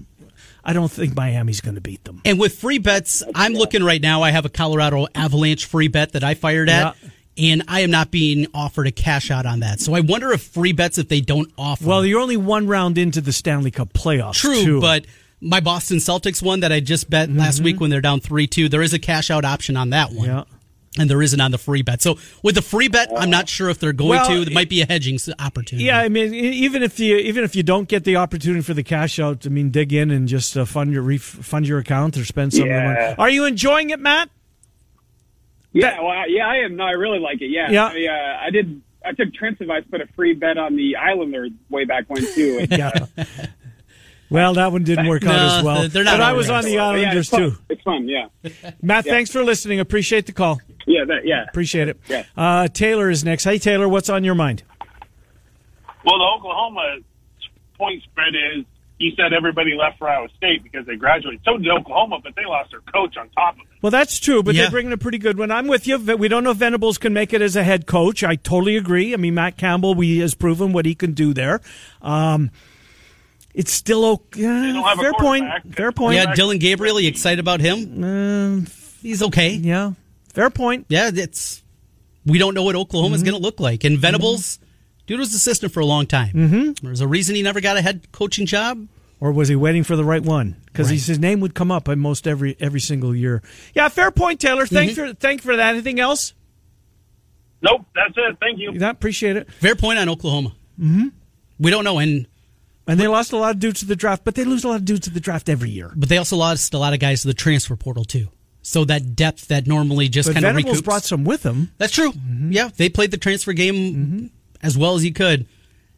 [0.63, 2.21] I don't think Miami's going to beat them.
[2.23, 4.23] And with free bets, I'm looking right now.
[4.23, 6.95] I have a Colorado Avalanche free bet that I fired at.
[7.37, 9.81] and I am not being offered a cash out on that.
[9.81, 11.85] So I wonder if free bets if they don't offer.
[11.85, 14.35] Well, you're only one round into the Stanley Cup playoffs.
[14.35, 14.81] True, too.
[14.81, 15.05] but
[15.41, 18.69] my Boston Celtics one that I just bet last week when they're down 3 2,
[18.69, 20.27] there is a cash out option on that one.
[20.29, 20.43] Yeah.
[20.97, 22.01] And there isn't on the free bet.
[22.01, 24.45] So with the free bet, I'm not sure if they're going Well, to.
[24.45, 25.85] There might be a hedging opportunity.
[25.85, 28.73] Yeah, I mean, e- even if you even if you don't get the opportunity for
[28.73, 32.15] the cash out, I mean, dig in and just uh, fund your refund your account
[32.17, 32.95] or spend some of the money.
[32.97, 33.15] Yeah.
[33.17, 34.29] Are you enjoying it, Matt?
[35.73, 36.77] Yeah, well, I- yeah, I am.
[36.77, 37.47] No, I really like it.
[37.49, 37.87] Yeah, Yeah.
[37.87, 38.81] I, uh, I did.
[39.03, 42.59] I took Trent's advice, put a free bet on the Islanders way back when too.
[42.61, 43.05] And, Yeah.
[44.29, 45.87] Well, that one didn't work out as well.
[45.87, 46.57] they're not but I was right.
[46.57, 47.57] on the yeah, Islanders it's too.
[47.69, 48.07] It's fun.
[48.07, 48.27] Yeah,
[48.81, 49.79] Matt, thanks for listening.
[49.79, 50.59] Appreciate the call.
[50.85, 51.43] yeah, that, yeah.
[51.49, 51.99] Appreciate it.
[52.07, 52.23] Yeah.
[52.35, 53.43] Uh, Taylor is next.
[53.43, 54.63] Hey, Taylor, what's on your mind?
[56.03, 56.97] Well, the Oklahoma
[57.77, 58.65] point spread is
[58.99, 61.41] he said everybody left for Iowa State because they graduated.
[61.43, 63.67] So did Oklahoma, but they lost their coach on top of it.
[63.81, 64.63] Well, that's true, but Yeah.
[64.63, 65.51] they're bringing a pretty good one.
[65.51, 65.97] I'm with you.
[65.97, 68.23] We don't know if Venables can make it as a head coach.
[68.23, 69.13] I totally agree.
[69.13, 71.59] I mean, Matt Campbell, we has proven what he can do there.
[72.01, 72.51] Um,
[73.55, 74.41] it's still okay.
[74.41, 75.45] don't have a fair point.
[75.73, 76.15] Fair point.
[76.15, 78.65] Yeah, Dillon Gabriel, you excited about him?
[79.01, 79.49] He's okay.
[79.53, 79.93] Yeah.
[80.33, 80.85] Fair point.
[80.89, 81.63] Yeah, it's
[82.25, 83.29] we don't know what Oklahoma's Mm-hmm.
[83.31, 83.83] going to look like.
[83.83, 84.59] And Venables,
[85.07, 86.33] dude was assistant for a long time.
[86.33, 86.85] Mm-hmm.
[86.85, 88.87] There's a reason he never got a head coaching job.
[89.21, 90.57] Or was he waiting for the right one?
[90.65, 91.01] Because Right.
[91.01, 93.41] his name would come up almost every every single year.
[93.73, 94.65] Yeah, fair point, Taylor.
[94.67, 95.07] Thanks Mm-hmm.
[95.11, 95.73] for thank for that.
[95.73, 96.33] Anything else?
[97.61, 98.37] Nope, that's it.
[98.41, 98.73] Thank you.
[98.73, 99.51] Yeah, appreciate it.
[99.53, 100.49] Fair point on Oklahoma.
[100.79, 101.07] Mm-hmm.
[101.59, 102.27] We don't know, and
[102.87, 104.75] And they lost a lot of dudes to the draft, but they lose a lot
[104.75, 105.91] of dudes to the draft every year.
[105.95, 108.27] but they also lost a lot of guys to the transfer portal too.
[108.61, 110.83] So that depth that normally just kind of recoups.
[110.83, 111.71] brought some with them.
[111.77, 112.11] That's true.
[112.11, 112.51] Mm-hmm.
[112.51, 115.47] Yeah, they played the transfer game as well as he could.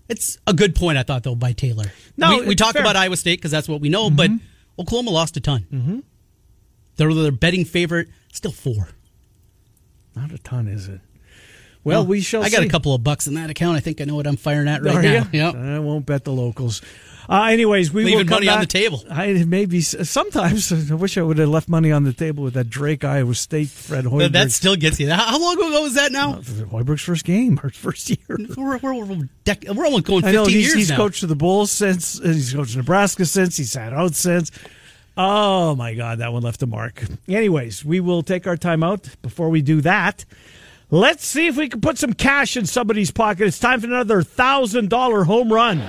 [0.10, 1.86] It's a good point, I thought, though, by Taylor.
[2.16, 2.82] No, we, we talk fair.
[2.82, 4.30] about Iowa State because that's what we know, but
[4.80, 5.66] Oklahoma lost a ton.
[5.72, 6.00] Mm-hmm.
[6.96, 8.90] They're their betting favorite, still four.
[10.16, 11.02] Not a ton, is it?
[11.88, 12.44] Well, we shall.
[12.44, 12.68] I got see.
[12.68, 13.78] a couple of bucks in that account.
[13.78, 15.28] I think I know what I'm firing at right Are now.
[15.32, 15.40] you?
[15.40, 15.56] Yep.
[15.56, 16.82] I won't bet the locals.
[17.30, 19.04] Uh, anyways, we Leaving will come money on the table.
[19.12, 22.70] I maybe sometimes I wish I would have left money on the table with that
[22.70, 24.32] Drake Iowa State Fred Hoiberg.
[24.32, 25.10] that still gets you.
[25.12, 26.36] How long ago was that now?
[26.36, 28.20] Hoiberg's first game, or first year.
[28.30, 30.96] We're, we're, we're, dec- we're almost going 15 I know he's, years he's now.
[30.96, 32.18] coached the Bulls since.
[32.22, 33.58] uh, He's coached Nebraska since.
[33.58, 34.50] He's sat out since.
[35.18, 37.04] Oh my God, that one left a mark.
[37.28, 39.10] Anyways, we will take our time out.
[39.22, 40.24] Before we do that,
[40.90, 43.48] let's see if we can put some cash in somebody's pocket.
[43.48, 45.80] It's time for another thousand dollar home run.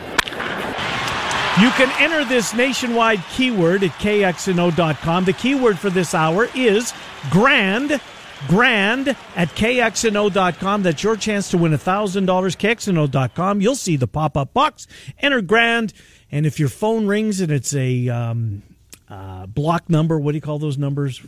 [1.60, 5.24] You can enter this nationwide keyword at kxno.com.
[5.24, 6.94] The keyword for this hour is
[7.30, 8.00] grand.
[8.46, 10.82] Grand at kxno.com.
[10.84, 12.26] That's your chance to win $1,000.
[12.26, 13.60] kxno.com.
[13.60, 14.86] You'll see the pop up box.
[15.18, 15.92] Enter grand.
[16.30, 18.62] And if your phone rings and it's a um,
[19.10, 21.20] uh, block number, what do you call those numbers?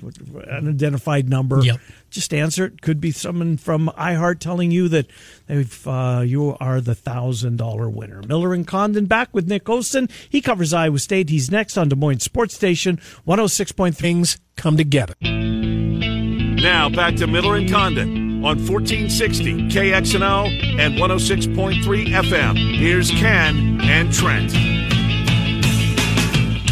[0.50, 1.60] Unidentified number.
[1.62, 1.80] Yep.
[2.10, 2.82] Just answer it.
[2.82, 5.06] Could be someone from iHeart telling you that
[5.46, 8.22] they've, uh, you are the thousand dollar winner.
[8.22, 10.08] Miller and Condon back with Nick Olson.
[10.28, 11.30] He covers Iowa State.
[11.30, 13.96] He's next on Des Moines Sports Station 106.3.
[13.96, 15.14] Things come together.
[15.22, 22.76] Now back to Miller and Condon on 1460 KXNO and 106.3 FM.
[22.76, 24.79] Here's Ken and Trent.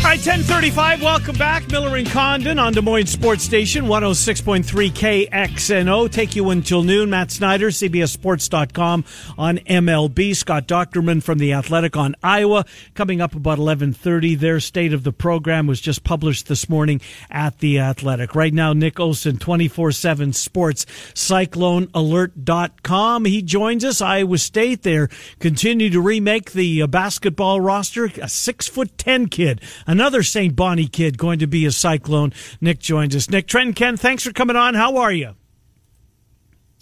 [0.08, 1.02] Right, 1035.
[1.02, 1.70] Welcome back.
[1.70, 6.10] Miller and Condon on Des Moines Sports Station 106.3 KXNO.
[6.10, 7.10] Take you until noon.
[7.10, 9.04] Matt Snyder, CBSSports.com
[9.36, 10.34] on MLB.
[10.34, 12.64] Scott Doctorman from The Athletic on Iowa.
[12.94, 14.36] Coming up about 1130.
[14.36, 18.34] Their state of the program was just published this morning at The Athletic.
[18.34, 23.26] Right now, Nick Olson, 24-7 Sports, CycloneAlert.com.
[23.26, 24.00] He joins us.
[24.00, 28.10] Iowa State there continue to remake the uh, basketball roster.
[28.22, 29.60] A six foot ten kid,
[29.98, 30.54] another St.
[30.54, 32.32] Bonnie kid going to be a Cyclone.
[32.60, 33.28] Nick joins us.
[33.28, 34.74] Nick Trent Ken, thanks for coming on.
[34.74, 35.34] How are you?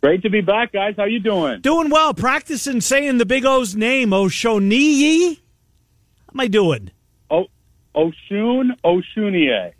[0.02, 0.92] Great to be back, guys.
[0.98, 1.62] How you doing?
[1.62, 2.12] Doing well.
[2.12, 5.36] Practicing saying the Big O's name, Oshoniyi.
[5.36, 6.90] How am I doing?
[7.30, 7.46] Oh,
[7.94, 9.72] Oshun Oshunier.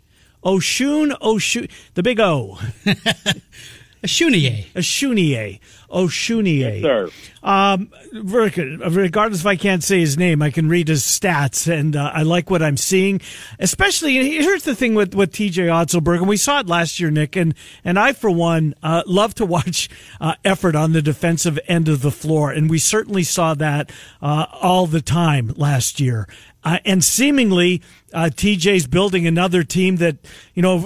[0.43, 2.57] Oshun, Oshun, the Big O.
[4.03, 4.65] Shunier.
[4.73, 5.59] Oshunier.
[5.89, 6.81] Oshunier.
[6.81, 7.09] Sir.
[7.43, 12.11] Um, regardless if I can't say his name, I can read his stats, and uh,
[12.13, 13.21] I like what I'm seeing.
[13.59, 15.67] Especially, here's the thing with with T.J.
[15.67, 19.33] Otzelberg, and we saw it last year, Nick, and and I for one uh, love
[19.35, 23.53] to watch uh, effort on the defensive end of the floor, and we certainly saw
[23.53, 26.27] that uh, all the time last year.
[26.67, 27.81] Uh, and seemingly,
[28.13, 30.17] uh, TJ's building another team that,
[30.53, 30.81] you know,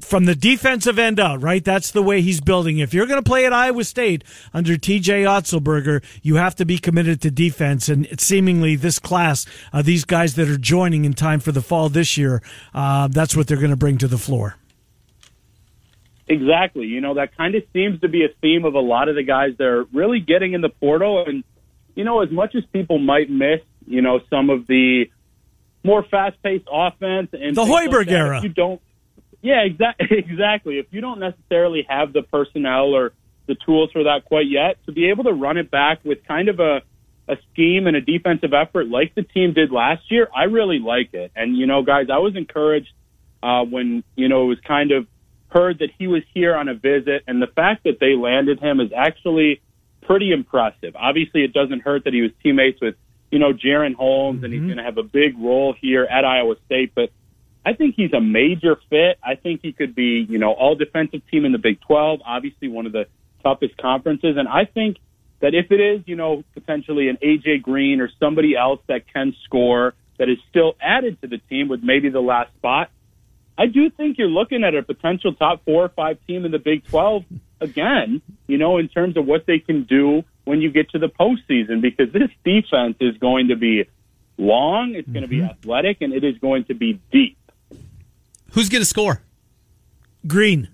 [0.00, 1.64] from the defensive end out, right?
[1.64, 2.78] That's the way he's building.
[2.78, 4.22] If you're going to play at Iowa State
[4.54, 7.88] under TJ Otzelberger, you have to be committed to defense.
[7.88, 11.88] And seemingly this class, uh, these guys that are joining in time for the fall
[11.88, 12.40] this year,
[12.72, 14.54] uh, that's what they're going to bring to the floor.
[16.28, 16.86] Exactly.
[16.86, 19.24] You know, that kind of seems to be a theme of a lot of the
[19.24, 21.24] guys that are really getting in the portal.
[21.26, 21.42] And,
[21.96, 25.10] you know, as much as people might miss, you know, some of the
[25.84, 28.38] more fast paced offense and the Hoiberg like era.
[28.38, 28.80] If you don't,
[29.42, 30.06] yeah, exactly.
[30.18, 30.78] Exactly.
[30.78, 33.12] If you don't necessarily have the personnel or
[33.46, 36.48] the tools for that quite yet, to be able to run it back with kind
[36.48, 36.82] of a,
[37.28, 41.14] a scheme and a defensive effort like the team did last year, I really like
[41.14, 41.32] it.
[41.34, 42.92] And, you know, guys, I was encouraged
[43.42, 45.06] uh, when, you know, it was kind of
[45.48, 48.80] heard that he was here on a visit, and the fact that they landed him
[48.80, 49.60] is actually
[50.02, 50.94] pretty impressive.
[50.94, 52.96] Obviously, it doesn't hurt that he was teammates with,
[53.30, 54.68] you know, Jaren Holmes, and he's mm-hmm.
[54.68, 56.92] going to have a big role here at Iowa State.
[56.94, 57.10] But
[57.64, 59.18] I think he's a major fit.
[59.22, 62.68] I think he could be, you know, all defensive team in the Big 12, obviously
[62.68, 63.06] one of the
[63.42, 64.36] toughest conferences.
[64.38, 64.96] And I think
[65.40, 69.34] that if it is, you know, potentially an AJ Green or somebody else that can
[69.44, 72.90] score that is still added to the team with maybe the last spot,
[73.56, 76.58] I do think you're looking at a potential top four or five team in the
[76.58, 77.24] Big 12
[77.60, 81.08] again, you know, in terms of what they can do when you get to the
[81.08, 83.84] postseason, because this defense is going to be
[84.38, 87.36] long, it's going to be athletic, and it is going to be deep.
[88.52, 89.20] Who's going to score?
[90.26, 90.68] Green.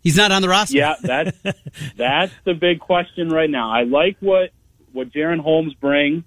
[0.00, 0.76] He's not on the roster.
[0.76, 1.36] Yeah, that's
[1.96, 3.68] that's the big question right now.
[3.70, 4.50] I like what
[4.92, 6.22] what Jaren Holmes brings.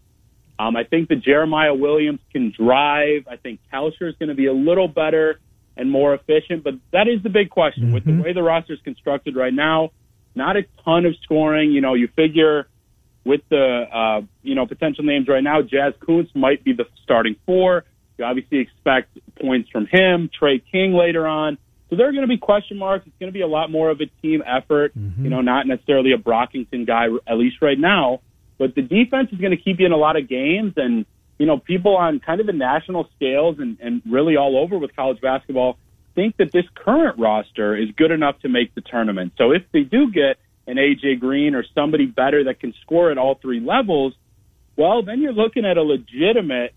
[0.59, 3.27] Um, I think that Jeremiah Williams can drive.
[3.29, 5.39] I think Kalscheur is going to be a little better
[5.77, 8.81] and more efficient, but that is the big question with the way the roster is
[8.81, 9.91] constructed right now.
[10.35, 11.71] Not a ton of scoring.
[11.71, 12.67] You know, you figure
[13.23, 17.35] with the uh, you know potential names right now, Jazz Kunc might be the starting
[17.45, 17.85] four.
[18.17, 21.57] You obviously expect points from him, Tre King later on.
[21.89, 23.05] So there are going to be question marks.
[23.05, 24.93] It's going to be a lot more of a team effort.
[25.23, 28.21] You know, not necessarily a Brockington guy, at least right now.
[28.57, 31.05] But the defense is going to keep you in a lot of games, and
[31.37, 34.95] you know, people on kind of the national scales and, and really all over with
[34.95, 35.77] college basketball
[36.15, 39.33] think that this current roster is good enough to make the tournament.
[39.37, 43.17] So if they do get an AJ Green or somebody better that can score at
[43.17, 44.13] all three levels,
[44.75, 46.73] well, then you're looking at a legitimate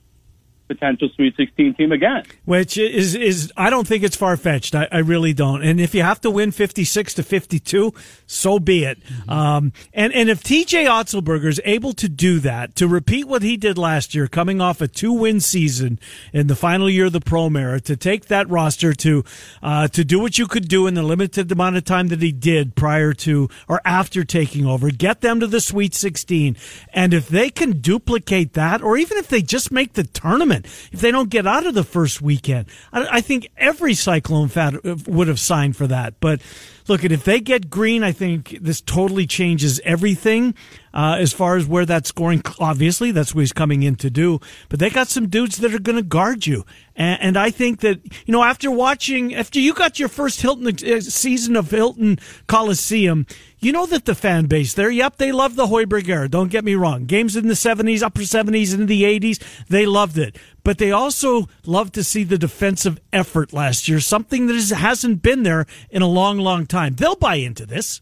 [0.67, 2.25] potential Sweet 16 team again.
[2.45, 4.75] Which is is I don't think it's far fetched.
[4.75, 5.63] I, I really don't.
[5.63, 7.93] And if you have to win fifty six to fifty two,
[8.27, 8.99] so be it.
[9.29, 10.85] Um, and and if T.J.
[10.85, 14.81] Otzelberger is able to do that, to repeat what he did last year, coming off
[14.81, 15.99] a two win season
[16.33, 19.25] in the final year of the Prohm Era, to take that roster to
[19.63, 22.33] uh, to do what you could do in the limited amount of time that he
[22.33, 26.57] did prior to or after taking over, get them to the Sweet sixteen,
[26.93, 31.01] and if they can duplicate that, or even if they just make the tournament if
[31.01, 32.67] they don't get out of the first weekend.
[32.93, 36.21] I, I think every Cyclone fan would have signed for that.
[36.21, 36.41] But
[36.89, 40.55] look, if they get Green, I think this totally changes everything
[40.93, 42.43] uh, as far as where that scoring.
[42.59, 44.41] Obviously, that's what he's coming in to do.
[44.69, 47.81] But they got some dudes that are going to guard you, and, and, I think
[47.81, 52.19] that you know after watching, after you got your first Hilton uh, season of Hilton
[52.47, 53.27] Coliseum.
[53.59, 56.29] You know that the fan base there, yep, they love the Hoiberg era.
[56.29, 57.07] Don't get me wrong.
[57.07, 60.37] Games in the 70s, upper 70s, into the 80s, they loved it.
[60.65, 65.23] But they also love to see the defensive effort last year, something that is, hasn't
[65.23, 66.95] been there in a long, long time.
[66.95, 68.01] They'll buy into this.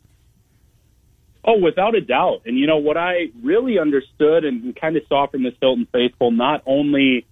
[1.45, 2.43] Oh, without a doubt.
[2.47, 6.31] And you know what I really understood and kind of saw from this Hilton faithful,
[6.31, 7.27] not only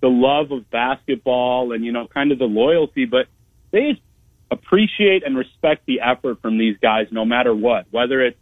[0.00, 3.26] the love of basketball and you know kind of the loyalty, but
[3.70, 4.00] they
[4.50, 8.38] appreciate and respect the effort from these guys no matter what, whether it's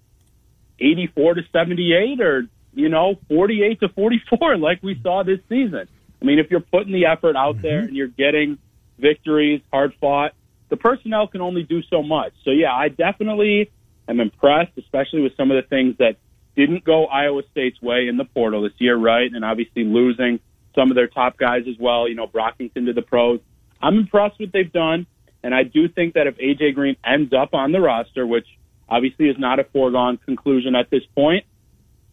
[0.81, 5.89] 84 to 78 or you know 48 to 44 like we saw this season.
[6.23, 7.89] I mean, if you're putting the effort out there mm-hmm.
[7.89, 8.59] and you're getting
[8.99, 10.33] victories, hard fought,
[10.69, 12.33] the personnel can only do so much.
[12.45, 13.71] So yeah, I definitely
[14.09, 16.17] am impressed, especially with some of the things that
[16.55, 19.31] didn't go Iowa State's way in the portal this year, right?
[19.33, 20.39] And obviously losing
[20.75, 23.41] some of their top guys as well, you know, Brockington to the pros.
[23.81, 25.07] I'm impressed with what they've done.
[25.43, 28.47] And I do think that if AJ Green ends up on the roster, which
[28.89, 31.45] obviously is not a foregone conclusion at this point,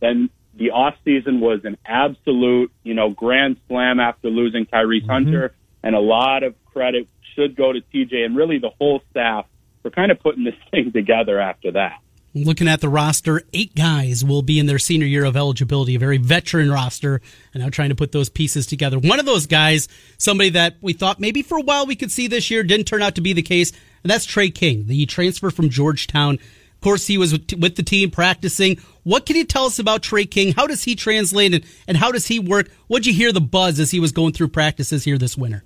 [0.02, 5.10] then the off season was an absolute, you know, grand slam after losing Tyrese mm-hmm.
[5.10, 9.46] Hunter, and a lot of credit should go to TJ and really the whole staff
[9.82, 12.00] for kind of putting this thing together after that.
[12.36, 16.00] Looking at the roster, eight guys will be in their senior year of eligibility, a
[16.00, 17.22] very veteran roster,
[17.56, 19.00] and now trying to put those pieces together.
[19.00, 19.88] One of those guys,
[20.20, 23.02] somebody that we thought maybe for a while we could see this year, didn't turn
[23.02, 23.72] out to be the case,
[24.04, 26.36] and that's Tre King, the transfer from Georgetown.
[26.36, 28.80] Of course, he was with the team practicing.
[29.10, 30.54] What can you tell us about Tre King?
[30.54, 32.70] How does he translate and, and how does he work?
[32.86, 35.64] What'd you hear the buzz as he was going through practices here this winter?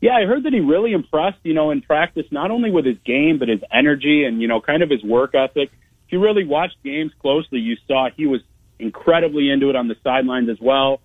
[0.00, 2.96] Yeah, I heard that he really impressed, you know, in practice, not only with his
[3.04, 5.70] game, but his energy and, you know, kind of his work ethic.
[6.06, 8.40] If you really watched games closely, you saw he was
[8.78, 11.02] incredibly into it on the sidelines as well.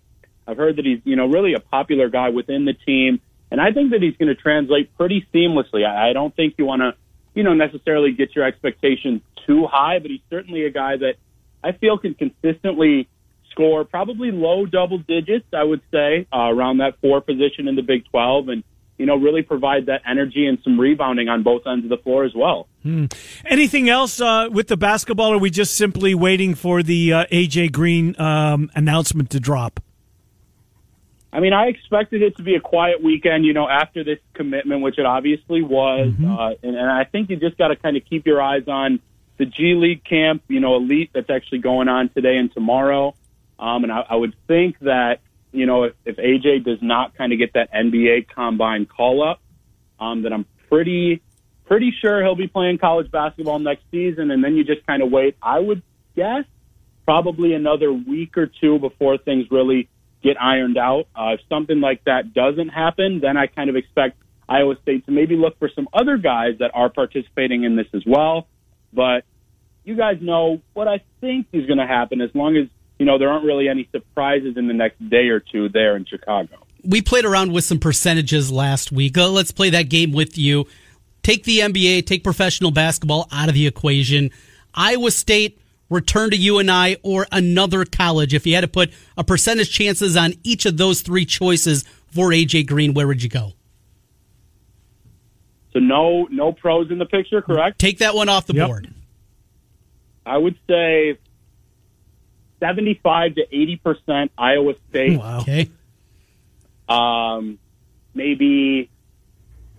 [0.47, 3.19] I've heard that he's, you know, really a popular guy within the team.
[3.51, 5.85] and I think that he's going to translate pretty seamlessly.
[5.85, 6.95] I, I don't think you want to,
[7.39, 11.13] you know, necessarily get your expectations too high, but he's certainly a guy that
[11.63, 13.07] I feel can consistently
[13.49, 17.81] score probably low double digits, I would say, uh, around that four position in the
[17.81, 18.63] Big 12 and,
[18.97, 22.25] you know, really provide that energy and some rebounding on both ends of the floor
[22.25, 22.67] as well.
[22.83, 23.05] Hmm.
[23.45, 27.25] Anything else uh, with the basketball, or are we just simply waiting for the uh,
[27.31, 29.79] AJ Green um, announcement to drop?
[31.31, 34.81] I mean, I expected it to be a quiet weekend, you know, after this commitment,
[34.81, 36.09] which it obviously was.
[36.09, 36.31] Mm-hmm.
[36.31, 38.99] Uh, and, and I think you just got to kind of keep your eyes on
[39.37, 43.15] the G League camp, you know, elite that's actually going on today and tomorrow.
[43.59, 45.21] Um, and I, I would think that,
[45.51, 49.39] you know, if, if AJ does not kind of get that NBA combine call up,
[49.99, 51.21] um, that I'm pretty,
[51.65, 54.31] pretty sure he'll be playing college basketball next season.
[54.31, 55.37] And then you just kind of wait.
[55.41, 55.83] I would
[56.15, 56.45] guess
[57.05, 59.89] probably another week or two before things really
[60.21, 61.07] get ironed out.
[61.15, 64.17] Uh, if something like that doesn't happen, then I kind of expect
[64.47, 68.03] Iowa State to maybe look for some other guys that are participating in this as
[68.05, 68.47] well.
[68.91, 69.23] But
[69.83, 72.67] you guys know what I think is going to happen as long as,
[72.97, 76.05] you know, there aren't really any surprises in the next day or two there in
[76.05, 76.55] Chicago.
[76.83, 79.17] We played around with some percentages last week.
[79.17, 80.65] Uh, let's play that game with you.
[81.23, 84.31] Take the NBA, take professional basketball out of the equation.
[84.73, 85.59] Iowa State
[85.89, 88.33] return to UNI or another college.
[88.33, 92.29] If you had to put a percentage chances on each of those three choices for
[92.29, 93.53] AJ Green, where would you go?
[95.73, 97.77] So no no pros in the picture, correct?
[97.79, 98.67] Take that one off the Yep.
[98.67, 98.87] board.
[100.25, 101.17] I would say
[102.59, 105.17] 75 to 80% Iowa State.
[105.19, 105.39] Wow.
[105.41, 105.69] Okay.
[106.87, 107.59] Um,
[108.13, 108.89] maybe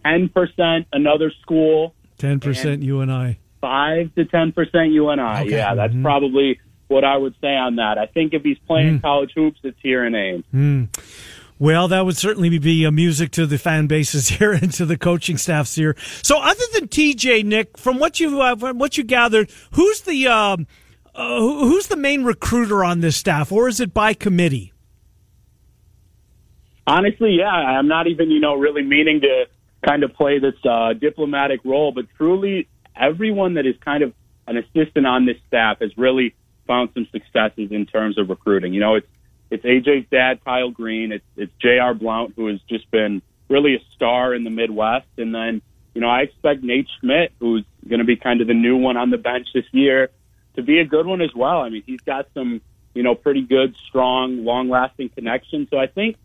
[0.04, 1.94] 10% another school.
[2.18, 3.38] 10% you and I.
[3.60, 5.20] 5 to 10% UNI.
[5.20, 5.50] Okay.
[5.50, 7.98] Yeah, that's probably what I would say on that.
[7.98, 10.88] I think if he's playing college hoops, it's here in Ames.
[11.58, 14.96] Well, that would certainly be a music to the fan bases here and to the
[14.96, 15.94] coaching staffs here.
[16.22, 20.26] So, other than TJ, Nick, from what you uh, from what you gathered, who's the
[20.26, 20.66] um,
[21.14, 24.72] uh, who's the main recruiter on this staff, or is it by committee?
[26.86, 29.44] Honestly, yeah, I'm not even, you know, really meaning to
[29.86, 34.12] kind of play this uh, diplomatic role, but truly everyone that is kind of
[34.46, 36.34] an assistant on this staff has really
[36.66, 38.74] found some successes in terms of recruiting.
[38.74, 39.06] You know, it's
[39.50, 41.12] it's AJ's dad, Kyle Green.
[41.12, 41.94] It's it's J.R.
[41.94, 45.62] Blount, who has just been really a star in the Midwest, and then
[45.94, 48.96] you know I expect Nate Schmidt, who's going to be kind of the new one
[48.96, 50.10] on the bench this year,
[50.54, 51.60] to be a good one as well.
[51.60, 52.60] I mean, he's got some
[52.94, 55.68] you know pretty good, strong, long-lasting connections.
[55.70, 56.16] So I think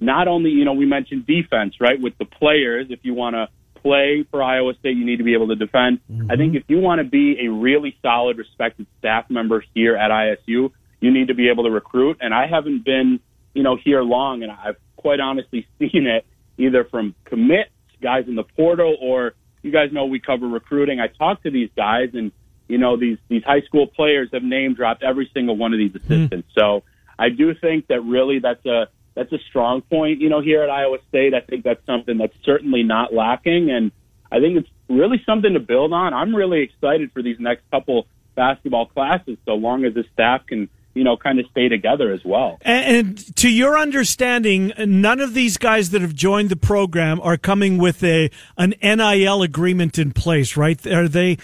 [0.00, 2.88] not only, you know, we mentioned defense, right, with the players.
[2.90, 3.48] If you want to
[3.84, 6.00] play for Iowa State, you need to be able to defend.
[6.08, 6.56] I think mm-hmm.
[6.56, 11.10] if you want to be a really solid, respected staff member here at ISU, you
[11.12, 12.16] need to be able to recruit.
[12.20, 13.20] And I haven't been,
[13.52, 16.26] you know, here long, and I've quite honestly seen it
[16.56, 17.70] either from commits,
[18.02, 20.98] guys in the portal, or you guys know we cover recruiting.
[21.00, 22.32] I talk to these guys, and
[22.68, 25.92] you know, these these high school players have name dropped every single one of these
[25.92, 26.12] hmm.
[26.12, 26.48] assistants.
[26.56, 26.84] So
[27.18, 30.70] I do think that really that's a that's a strong point, you know, here at
[30.70, 31.34] Iowa State.
[31.34, 33.92] I think that's something that's certainly not lacking, and
[34.30, 36.12] I think it's really something to build on.
[36.12, 40.68] I'm really excited for these next couple basketball classes, so long as the staff can,
[40.94, 42.58] you know, kind of stay together as well.
[42.62, 47.36] And, and to your understanding, none of these guys that have joined the program are
[47.36, 50.84] coming with a an NIL agreement in place, right?
[50.86, 51.38] Are they?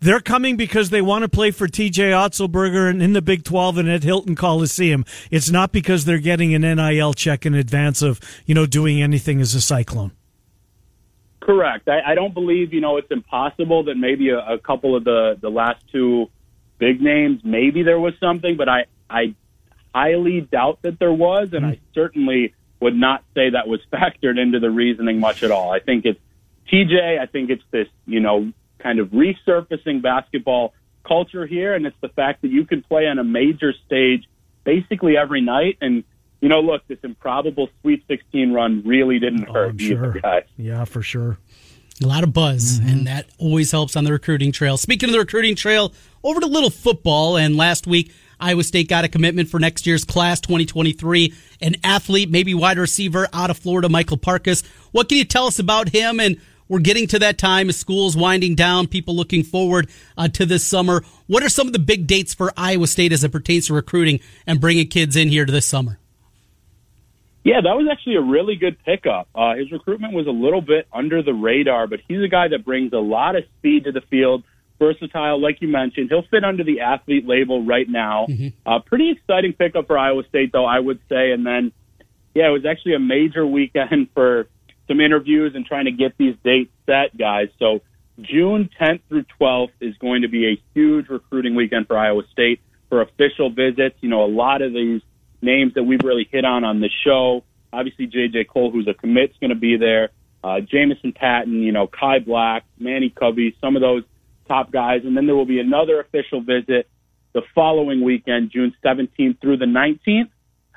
[0.00, 3.78] They're coming because they want to play for TJ Otzelberger and in the Big 12
[3.78, 5.04] and at Hilton Coliseum.
[5.30, 9.40] It's not because they're getting an NIL check in advance of, you know, doing anything
[9.40, 10.12] as a Cyclone.
[11.40, 11.88] Correct.
[11.88, 15.38] I, I don't believe, you know, it's impossible that maybe a, a couple of the,
[15.40, 16.28] the last two
[16.78, 19.34] big names, maybe there was something, but I, I
[19.94, 21.84] highly doubt that there was, and I mm-hmm.
[21.94, 25.72] certainly would not say that was factored into the reasoning much at all.
[25.72, 26.20] I think it's
[26.70, 27.18] TJ.
[27.18, 30.74] I think it's this, you know, kind of resurfacing basketball
[31.06, 34.24] culture here, and it's the fact that you can play on a major stage
[34.64, 35.78] basically every night.
[35.80, 36.04] And
[36.40, 40.12] you know, look, this improbable Sweet 16 run really didn't oh, hurt Oh, I'm either,
[40.12, 40.20] sure.
[40.20, 40.44] guys.
[40.56, 41.38] Yeah, for sure.
[42.02, 42.88] A lot of buzz, mm-hmm.
[42.90, 44.76] and that always helps on the recruiting trail.
[44.76, 45.94] Speaking of the recruiting trail,
[46.26, 47.36] over to little football.
[47.36, 51.32] And last week, Iowa State got a commitment for next year's class 2023.
[51.62, 54.66] An athlete, maybe wide receiver out of Florida, Michael Parkus.
[54.90, 56.20] What can you tell us about him?
[56.20, 60.46] And we're getting to that time as school's winding down, people looking forward uh, to
[60.46, 61.02] this summer.
[61.26, 64.20] What are some of the big dates for Iowa State as it pertains to recruiting
[64.46, 65.98] and bringing kids in here to this summer?
[67.44, 69.28] Yeah, that was actually a really good pickup.
[69.32, 72.64] Uh, his recruitment was a little bit under the radar, but he's a guy that
[72.64, 74.42] brings a lot of speed to the field.
[74.80, 78.26] Versatile, like you mentioned, he'll fit under the athlete label right now.
[78.66, 81.30] Uh, pretty exciting pickup for Iowa State, though I would say.
[81.30, 81.70] And then,
[82.34, 84.48] yeah, it was actually a major weekend for
[84.88, 87.48] some interviews and trying to get these dates set, guys.
[87.58, 87.80] So
[88.20, 92.60] June 10th through 12th is going to be a huge recruiting weekend for Iowa State
[92.88, 93.96] for official visits.
[94.00, 95.02] You know, a lot of these
[95.42, 97.44] names that we've really hit on on the show.
[97.72, 98.44] Obviously, J.J.
[98.44, 100.10] Cole, who's a commit, is going to be there.
[100.42, 104.04] Uh, Jamison Patton, you know, Kai Black, Manny Covey, some of those
[104.48, 105.02] top guys.
[105.04, 106.88] And then there will be another official visit
[107.32, 110.30] the following weekend, June 17th through the 19th.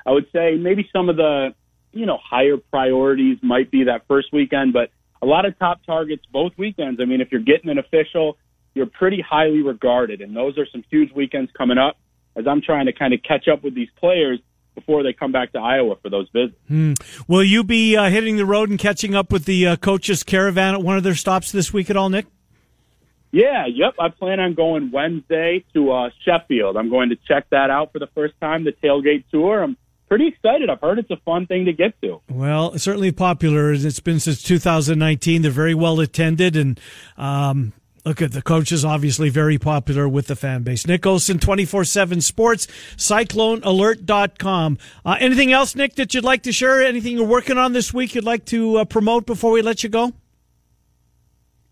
[0.04, 1.54] I would say maybe some of the,
[1.92, 4.90] you know, higher priorities might be that first weekend, but
[5.22, 7.00] a lot of top targets both weekends.
[7.00, 8.36] I mean, if you're getting an official,
[8.74, 11.96] you're pretty highly regarded, and those are some huge weekends coming up
[12.36, 14.38] as I'm trying to kind of catch up with these players
[14.74, 16.56] before they come back to Iowa for those visits.
[16.68, 16.94] Hmm.
[17.26, 20.74] Will you be uh, hitting the road and catching up with the uh, coaches' caravan
[20.74, 22.26] at one of their stops this week at all, Nick?
[23.32, 23.94] Yeah, yep.
[23.98, 26.76] I plan on going Wednesday to uh, Sheffield.
[26.76, 29.62] I'm going to check that out for the first time, the tailgate tour.
[29.62, 29.76] I'm
[30.10, 30.68] pretty excited.
[30.68, 32.20] I've heard it's a fun thing to get to.
[32.28, 33.72] Well, certainly popular.
[33.72, 35.42] It's been since 2019.
[35.42, 36.78] They're very well attended, and
[37.16, 37.72] um,
[38.04, 40.84] look at the coach is obviously very popular with the fan base.
[40.84, 44.78] Nick Olson, 24-7 Sports, CycloneAlert.com.
[45.06, 46.82] Uh, anything else, Nick, that you'd like to share?
[46.82, 49.88] Anything you're working on this week you'd like to uh, promote before we let you
[49.88, 50.12] go?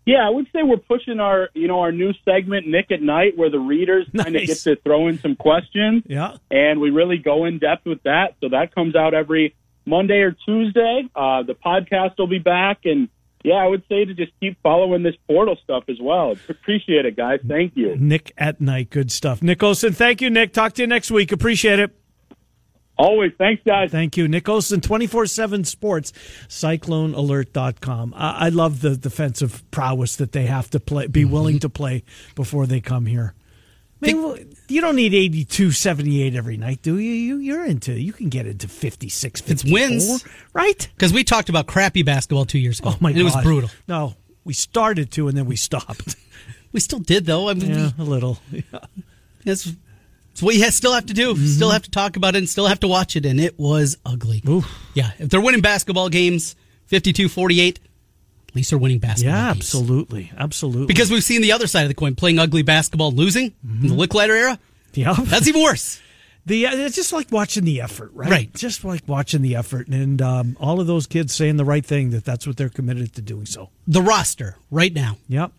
[0.09, 3.37] Yeah, I would say we're pushing our, you know, our new segment, Nick at Night,
[3.37, 4.23] where the readers nice.
[4.23, 6.03] kind of get to throw in some questions.
[6.07, 6.37] Yeah.
[6.49, 8.35] And we really go in depth with that.
[8.41, 9.55] So that comes out every
[9.85, 11.07] Monday or Tuesday.
[11.15, 12.85] Uh, the podcast will be back.
[12.85, 13.07] And
[13.43, 16.35] yeah, I would say to just keep following this portal stuff as well.
[16.49, 17.39] Appreciate it, guys.
[17.47, 17.95] Thank you.
[17.95, 18.89] Nick at Night.
[18.89, 19.43] Good stuff.
[19.43, 20.53] Nick Olson, thank you, Nick.
[20.53, 21.31] Talk to you next week.
[21.31, 21.95] Appreciate it.
[22.99, 23.31] Always.
[23.37, 23.91] Thanks, guys.
[23.91, 24.27] Thank you.
[24.27, 26.11] Nick Olson, 24 7 Sports,
[26.49, 28.13] CycloneAlert.com.
[28.13, 31.59] I, I love the defensive prowess that they have to play, be willing mm-hmm.
[31.59, 32.03] to play
[32.35, 33.33] before they come here.
[34.03, 37.11] I mean, you don't need 82 78 every night, do you?
[37.11, 40.25] you you're into, you can get into 56 54, It's wins.
[40.53, 40.89] Right?
[40.95, 42.91] Because we talked about crappy basketball two years ago.
[42.93, 43.19] Oh, my God.
[43.19, 43.69] It was brutal.
[43.87, 46.17] No, we started to and then we stopped.
[46.73, 47.49] we still did, though.
[47.49, 48.39] I mean, yeah, a little.
[48.51, 48.61] Yeah.
[49.45, 49.71] It's
[50.39, 51.33] it's what you still have to do.
[51.33, 51.45] Mm-hmm.
[51.45, 53.25] Still have to talk about it and still have to watch it.
[53.25, 54.41] And it was ugly.
[54.47, 54.65] Oof.
[54.93, 55.11] Yeah.
[55.19, 57.79] If they're winning basketball games 52 48,
[58.47, 59.65] at least they're winning basketball yeah, games.
[59.65, 60.31] absolutely.
[60.37, 60.87] Absolutely.
[60.87, 63.85] Because we've seen the other side of the coin playing ugly basketball, losing mm-hmm.
[63.85, 64.59] in the Lickliter era.
[64.93, 65.13] Yeah.
[65.19, 66.01] That's even worse.
[66.45, 68.31] The, uh, it's just like watching the effort, right?
[68.31, 68.53] Right.
[68.55, 72.09] Just like watching the effort, and um, all of those kids saying the right thing
[72.11, 73.45] that that's what they're committed to doing.
[73.45, 75.17] So the roster right now.
[75.27, 75.51] Yep.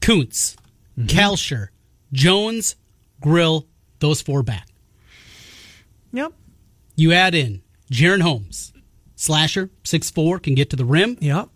[0.00, 1.04] Kunc, mm-hmm.
[1.04, 1.68] Kalscheur,
[2.12, 2.76] Jones,
[3.20, 3.66] Grill,
[4.00, 4.66] those four back.
[6.12, 6.32] Yep.
[6.96, 8.72] You add in Jaren Holmes,
[9.14, 11.16] slasher, six four, can get to the rim.
[11.20, 11.48] Yep.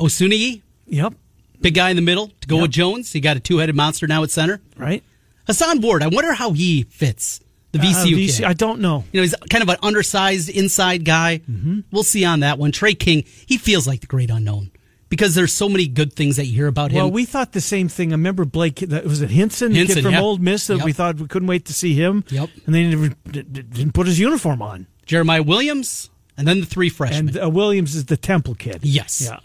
[0.00, 0.62] Osunniyi.
[0.86, 1.14] Yep.
[1.60, 2.62] Big guy in the middle to go yep.
[2.62, 3.12] with Jones.
[3.12, 4.60] He got a two headed monster now at center.
[4.76, 5.02] Right.
[5.46, 7.40] Hason Ward, I wonder how he fits.
[7.72, 8.44] The VCU, uh, VC, kid.
[8.44, 9.04] I don't know.
[9.10, 11.40] You know, he's kind of an undersized inside guy.
[11.50, 11.80] Mm-hmm.
[11.90, 12.70] We'll see on that one.
[12.70, 14.70] Tre King, he feels like the great unknown
[15.08, 16.98] because there's so many good things that you hear about him.
[16.98, 18.10] Well, we thought the same thing.
[18.10, 18.80] I remember Blake.
[18.80, 20.22] Was it Hinson, Hinson kid from yep.
[20.22, 20.84] Ole Miss that yep.
[20.84, 22.24] we thought we couldn't wait to see him.
[22.28, 22.50] Yep.
[22.66, 24.86] And they never didn't put his uniform on.
[25.06, 27.28] Jeremiah Williams, and then the three freshmen.
[27.28, 28.80] And uh, Williams is the Temple kid.
[28.82, 29.22] Yes.
[29.22, 29.40] Yeah.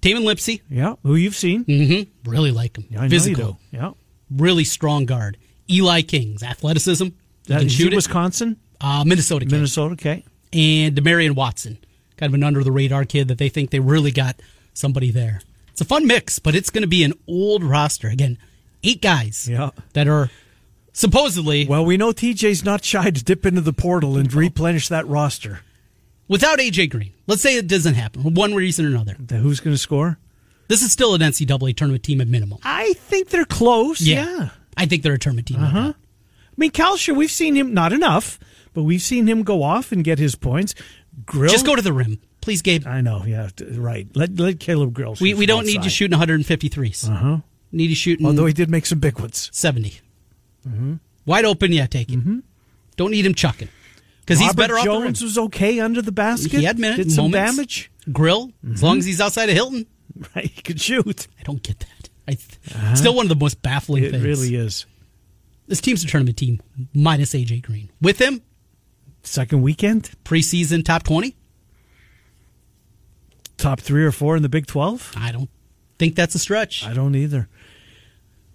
[0.00, 0.62] Tamin Lipsey.
[0.70, 0.94] Yeah.
[1.02, 1.64] Who you've seen?
[1.64, 2.30] Mm-hmm.
[2.30, 2.86] Really like him.
[2.88, 3.58] Yeah, Physical.
[3.70, 3.92] Yeah.
[4.30, 5.36] Really strong guard.
[5.70, 7.08] Eli King's athleticism.
[7.46, 7.94] That, can shoot.
[7.94, 8.58] Wisconsin.
[8.80, 9.44] Uh, Minnesota.
[9.44, 9.52] Kid.
[9.52, 9.94] Minnesota.
[9.94, 10.24] Okay.
[10.52, 11.78] And Demarion Watson,
[12.16, 14.40] kind of an under the radar kid that they think they really got
[14.78, 15.40] somebody there.
[15.70, 18.08] It's a fun mix, but it's going to be an old roster.
[18.08, 18.38] Again,
[18.82, 19.70] eight guys yeah.
[19.92, 20.30] that are
[20.92, 21.66] supposedly.
[21.66, 25.60] Well, we know TJ's not shy to dip into the portal and replenish that roster.
[26.26, 29.14] Without AJ Green, let's say it doesn't happen for one reason or another.
[29.36, 30.18] Who's going to score?
[30.68, 32.58] This is still an NCAA tournament team at minimum.
[32.62, 34.02] I think they're close.
[34.02, 34.24] Yeah.
[34.24, 34.48] yeah.
[34.76, 35.62] I think they're a tournament team.
[35.62, 35.92] Uh huh.
[35.94, 38.38] I mean, Kalscheur, we've seen him, not enough,
[38.74, 40.74] but we've seen him go off and get his points.
[41.24, 41.50] Grill.
[41.50, 42.20] Just go to the rim.
[42.40, 42.86] Please, Gabe.
[42.86, 44.06] I know, yeah, right.
[44.14, 45.16] Let let Caleb Grill.
[45.20, 47.08] We we don't need you shooting 153s.
[47.08, 47.38] Uh huh.
[47.72, 48.26] Need you shooting.
[48.26, 49.50] Although he did make some big ones.
[49.52, 50.00] 70.
[50.66, 50.94] Mm-hmm.
[51.26, 52.18] Wide open, yeah, take it.
[52.18, 52.38] Mm-hmm.
[52.96, 53.68] Don't need him chucking
[54.20, 54.76] because he's better.
[54.82, 56.52] Jones was okay under the basket.
[56.52, 57.56] He had minutes, did some moments.
[57.56, 57.90] damage.
[58.10, 58.72] Grill, mm-hmm.
[58.72, 59.86] as long as he's outside of Hilton,
[60.34, 60.46] right?
[60.46, 61.26] He could shoot.
[61.38, 62.08] I don't get that.
[62.26, 62.94] I uh-huh.
[62.94, 64.24] still one of the most baffling it things.
[64.24, 64.86] It really is.
[65.66, 66.60] This team's a tournament team
[66.94, 67.90] minus AJ Green.
[68.00, 68.42] With him,
[69.22, 71.36] second weekend preseason top twenty
[73.58, 75.14] top three or four in the Big 12?
[75.16, 75.50] I don't
[75.98, 76.86] think that's a stretch.
[76.86, 77.48] I don't either.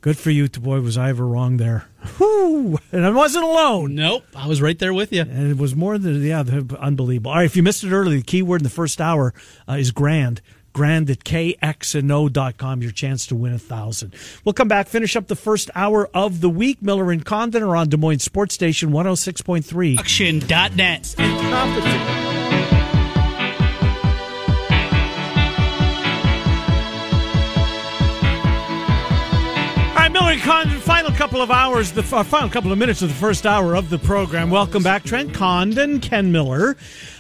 [0.03, 0.81] Good for you, boy.
[0.81, 1.85] Was I ever wrong there?
[2.17, 2.77] Whew.
[2.91, 3.95] And I wasn't alone.
[3.95, 5.21] Nope, I was right there with you.
[5.21, 6.43] And it was more than yeah,
[6.77, 7.31] unbelievable.
[7.31, 9.33] All right, if you missed it earlier, the key word in the first hour
[9.67, 10.41] uh, is grand.
[10.73, 14.13] Grand at kxno.com, your chance to win a thousand.
[14.43, 16.81] We'll come back, finish up the first hour of the week.
[16.81, 19.99] Miller and Condon are on Des Moines Sports Station 106.3.
[19.99, 21.15] Auction.net.
[30.41, 33.75] Condon, final couple of hours, the uh, final couple of minutes of the first hour
[33.75, 34.49] of the program.
[34.49, 36.77] Welcome back, Trent Condon, Ken Miller.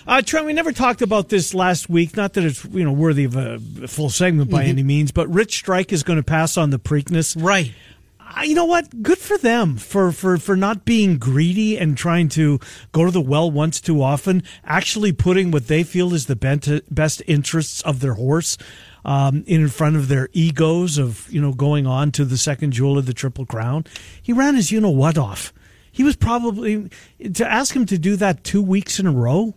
[0.07, 2.15] Uh, Trent, we never talked about this last week.
[2.15, 4.69] Not that it's you know worthy of a full segment by mm-hmm.
[4.69, 7.35] any means, but Rich Strike is going to pass on the Preakness.
[7.41, 7.73] Right.
[8.19, 9.03] Uh, you know what?
[9.03, 12.59] Good for them for, for, for not being greedy and trying to
[12.91, 14.43] go to the well once too often.
[14.63, 18.57] Actually putting what they feel is the best interests of their horse
[19.05, 22.97] um, in front of their egos of you know going on to the second jewel
[22.97, 23.85] of the Triple Crown.
[24.21, 25.53] He ran his you know what off.
[25.91, 26.89] He was probably
[27.33, 29.53] to ask him to do that two weeks in a row.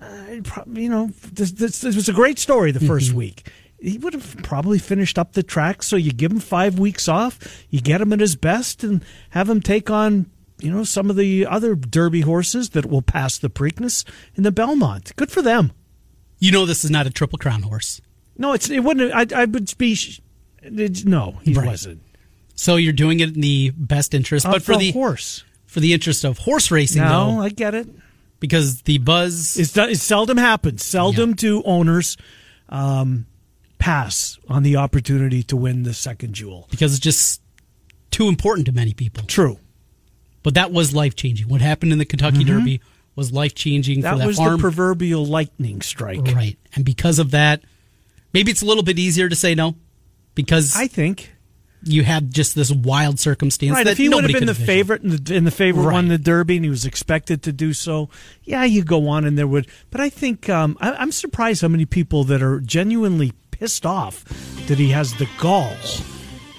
[0.00, 0.40] Uh,
[0.72, 3.16] you know, this, this, this, was a great story the 1st mm-hmm.
[3.16, 3.46] week.
[3.78, 5.82] He would have probably finished up the track.
[5.82, 7.38] So you give him five weeks off,
[7.68, 11.16] you get him at his best, and have him take on you know some of
[11.16, 15.14] the other Derby horses that will pass the Preakness in the Belmont.
[15.16, 15.72] Good for them.
[16.38, 18.00] You know, this is not a Triple Crown horse.
[18.40, 19.12] No, it's it wouldn't.
[19.12, 19.98] I, I would be.
[20.62, 21.66] No, he right.
[21.66, 22.00] wasn't.
[22.54, 25.80] So you're doing it in the best interest, of but for the, the horse, for
[25.80, 27.02] the interest of horse racing.
[27.02, 27.86] No, though, I get it
[28.40, 30.82] because the buzz is it seldom happens.
[30.82, 31.36] Seldom yeah.
[31.36, 32.16] do owners
[32.70, 33.26] um,
[33.78, 37.42] pass on the opportunity to win the second jewel because it's just
[38.10, 39.22] too important to many people.
[39.26, 39.58] True,
[40.42, 41.46] but that was life changing.
[41.48, 42.58] What happened in the Kentucky mm-hmm.
[42.58, 42.80] Derby
[43.16, 44.00] was life changing.
[44.00, 44.52] That, that was farm.
[44.52, 46.58] the proverbial lightning strike, right?
[46.74, 47.60] And because of that
[48.32, 49.74] Maybe it's a little bit easier to say no
[50.34, 51.32] because I think
[51.82, 53.72] you had just this wild circumstance.
[53.72, 53.86] Right.
[53.86, 55.92] if he would have been the favorite in the, in the favorite right.
[55.92, 58.10] won the Derby and he was expected to do so,
[58.44, 59.66] yeah, you go on and there would.
[59.90, 64.24] But I think um, I, I'm surprised how many people that are genuinely pissed off
[64.66, 65.74] that he has the gall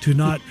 [0.01, 0.41] to not,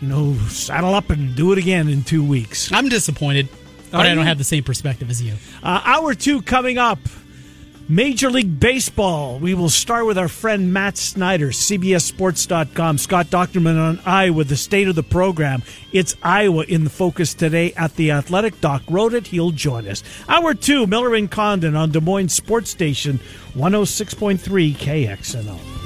[0.00, 2.72] you know, saddle up and do it again in two weeks.
[2.72, 3.48] I'm disappointed,
[3.90, 5.34] but I don't have the same perspective as you.
[5.62, 6.98] Uh, hour two coming up.
[7.88, 9.38] Major League Baseball.
[9.38, 12.98] We will start with our friend Matt Snyder, CBSSports.com.
[12.98, 15.62] Scott Dochterman on Iowa, the state of the program.
[15.92, 18.60] It's Iowa in the focus today at the Athletic.
[18.60, 19.26] Doc wrote it.
[19.26, 20.02] He'll join us.
[20.28, 23.20] Hour two, Miller and Condon on Des Moines Sports Station,
[23.54, 25.82] 106.3 KXNO.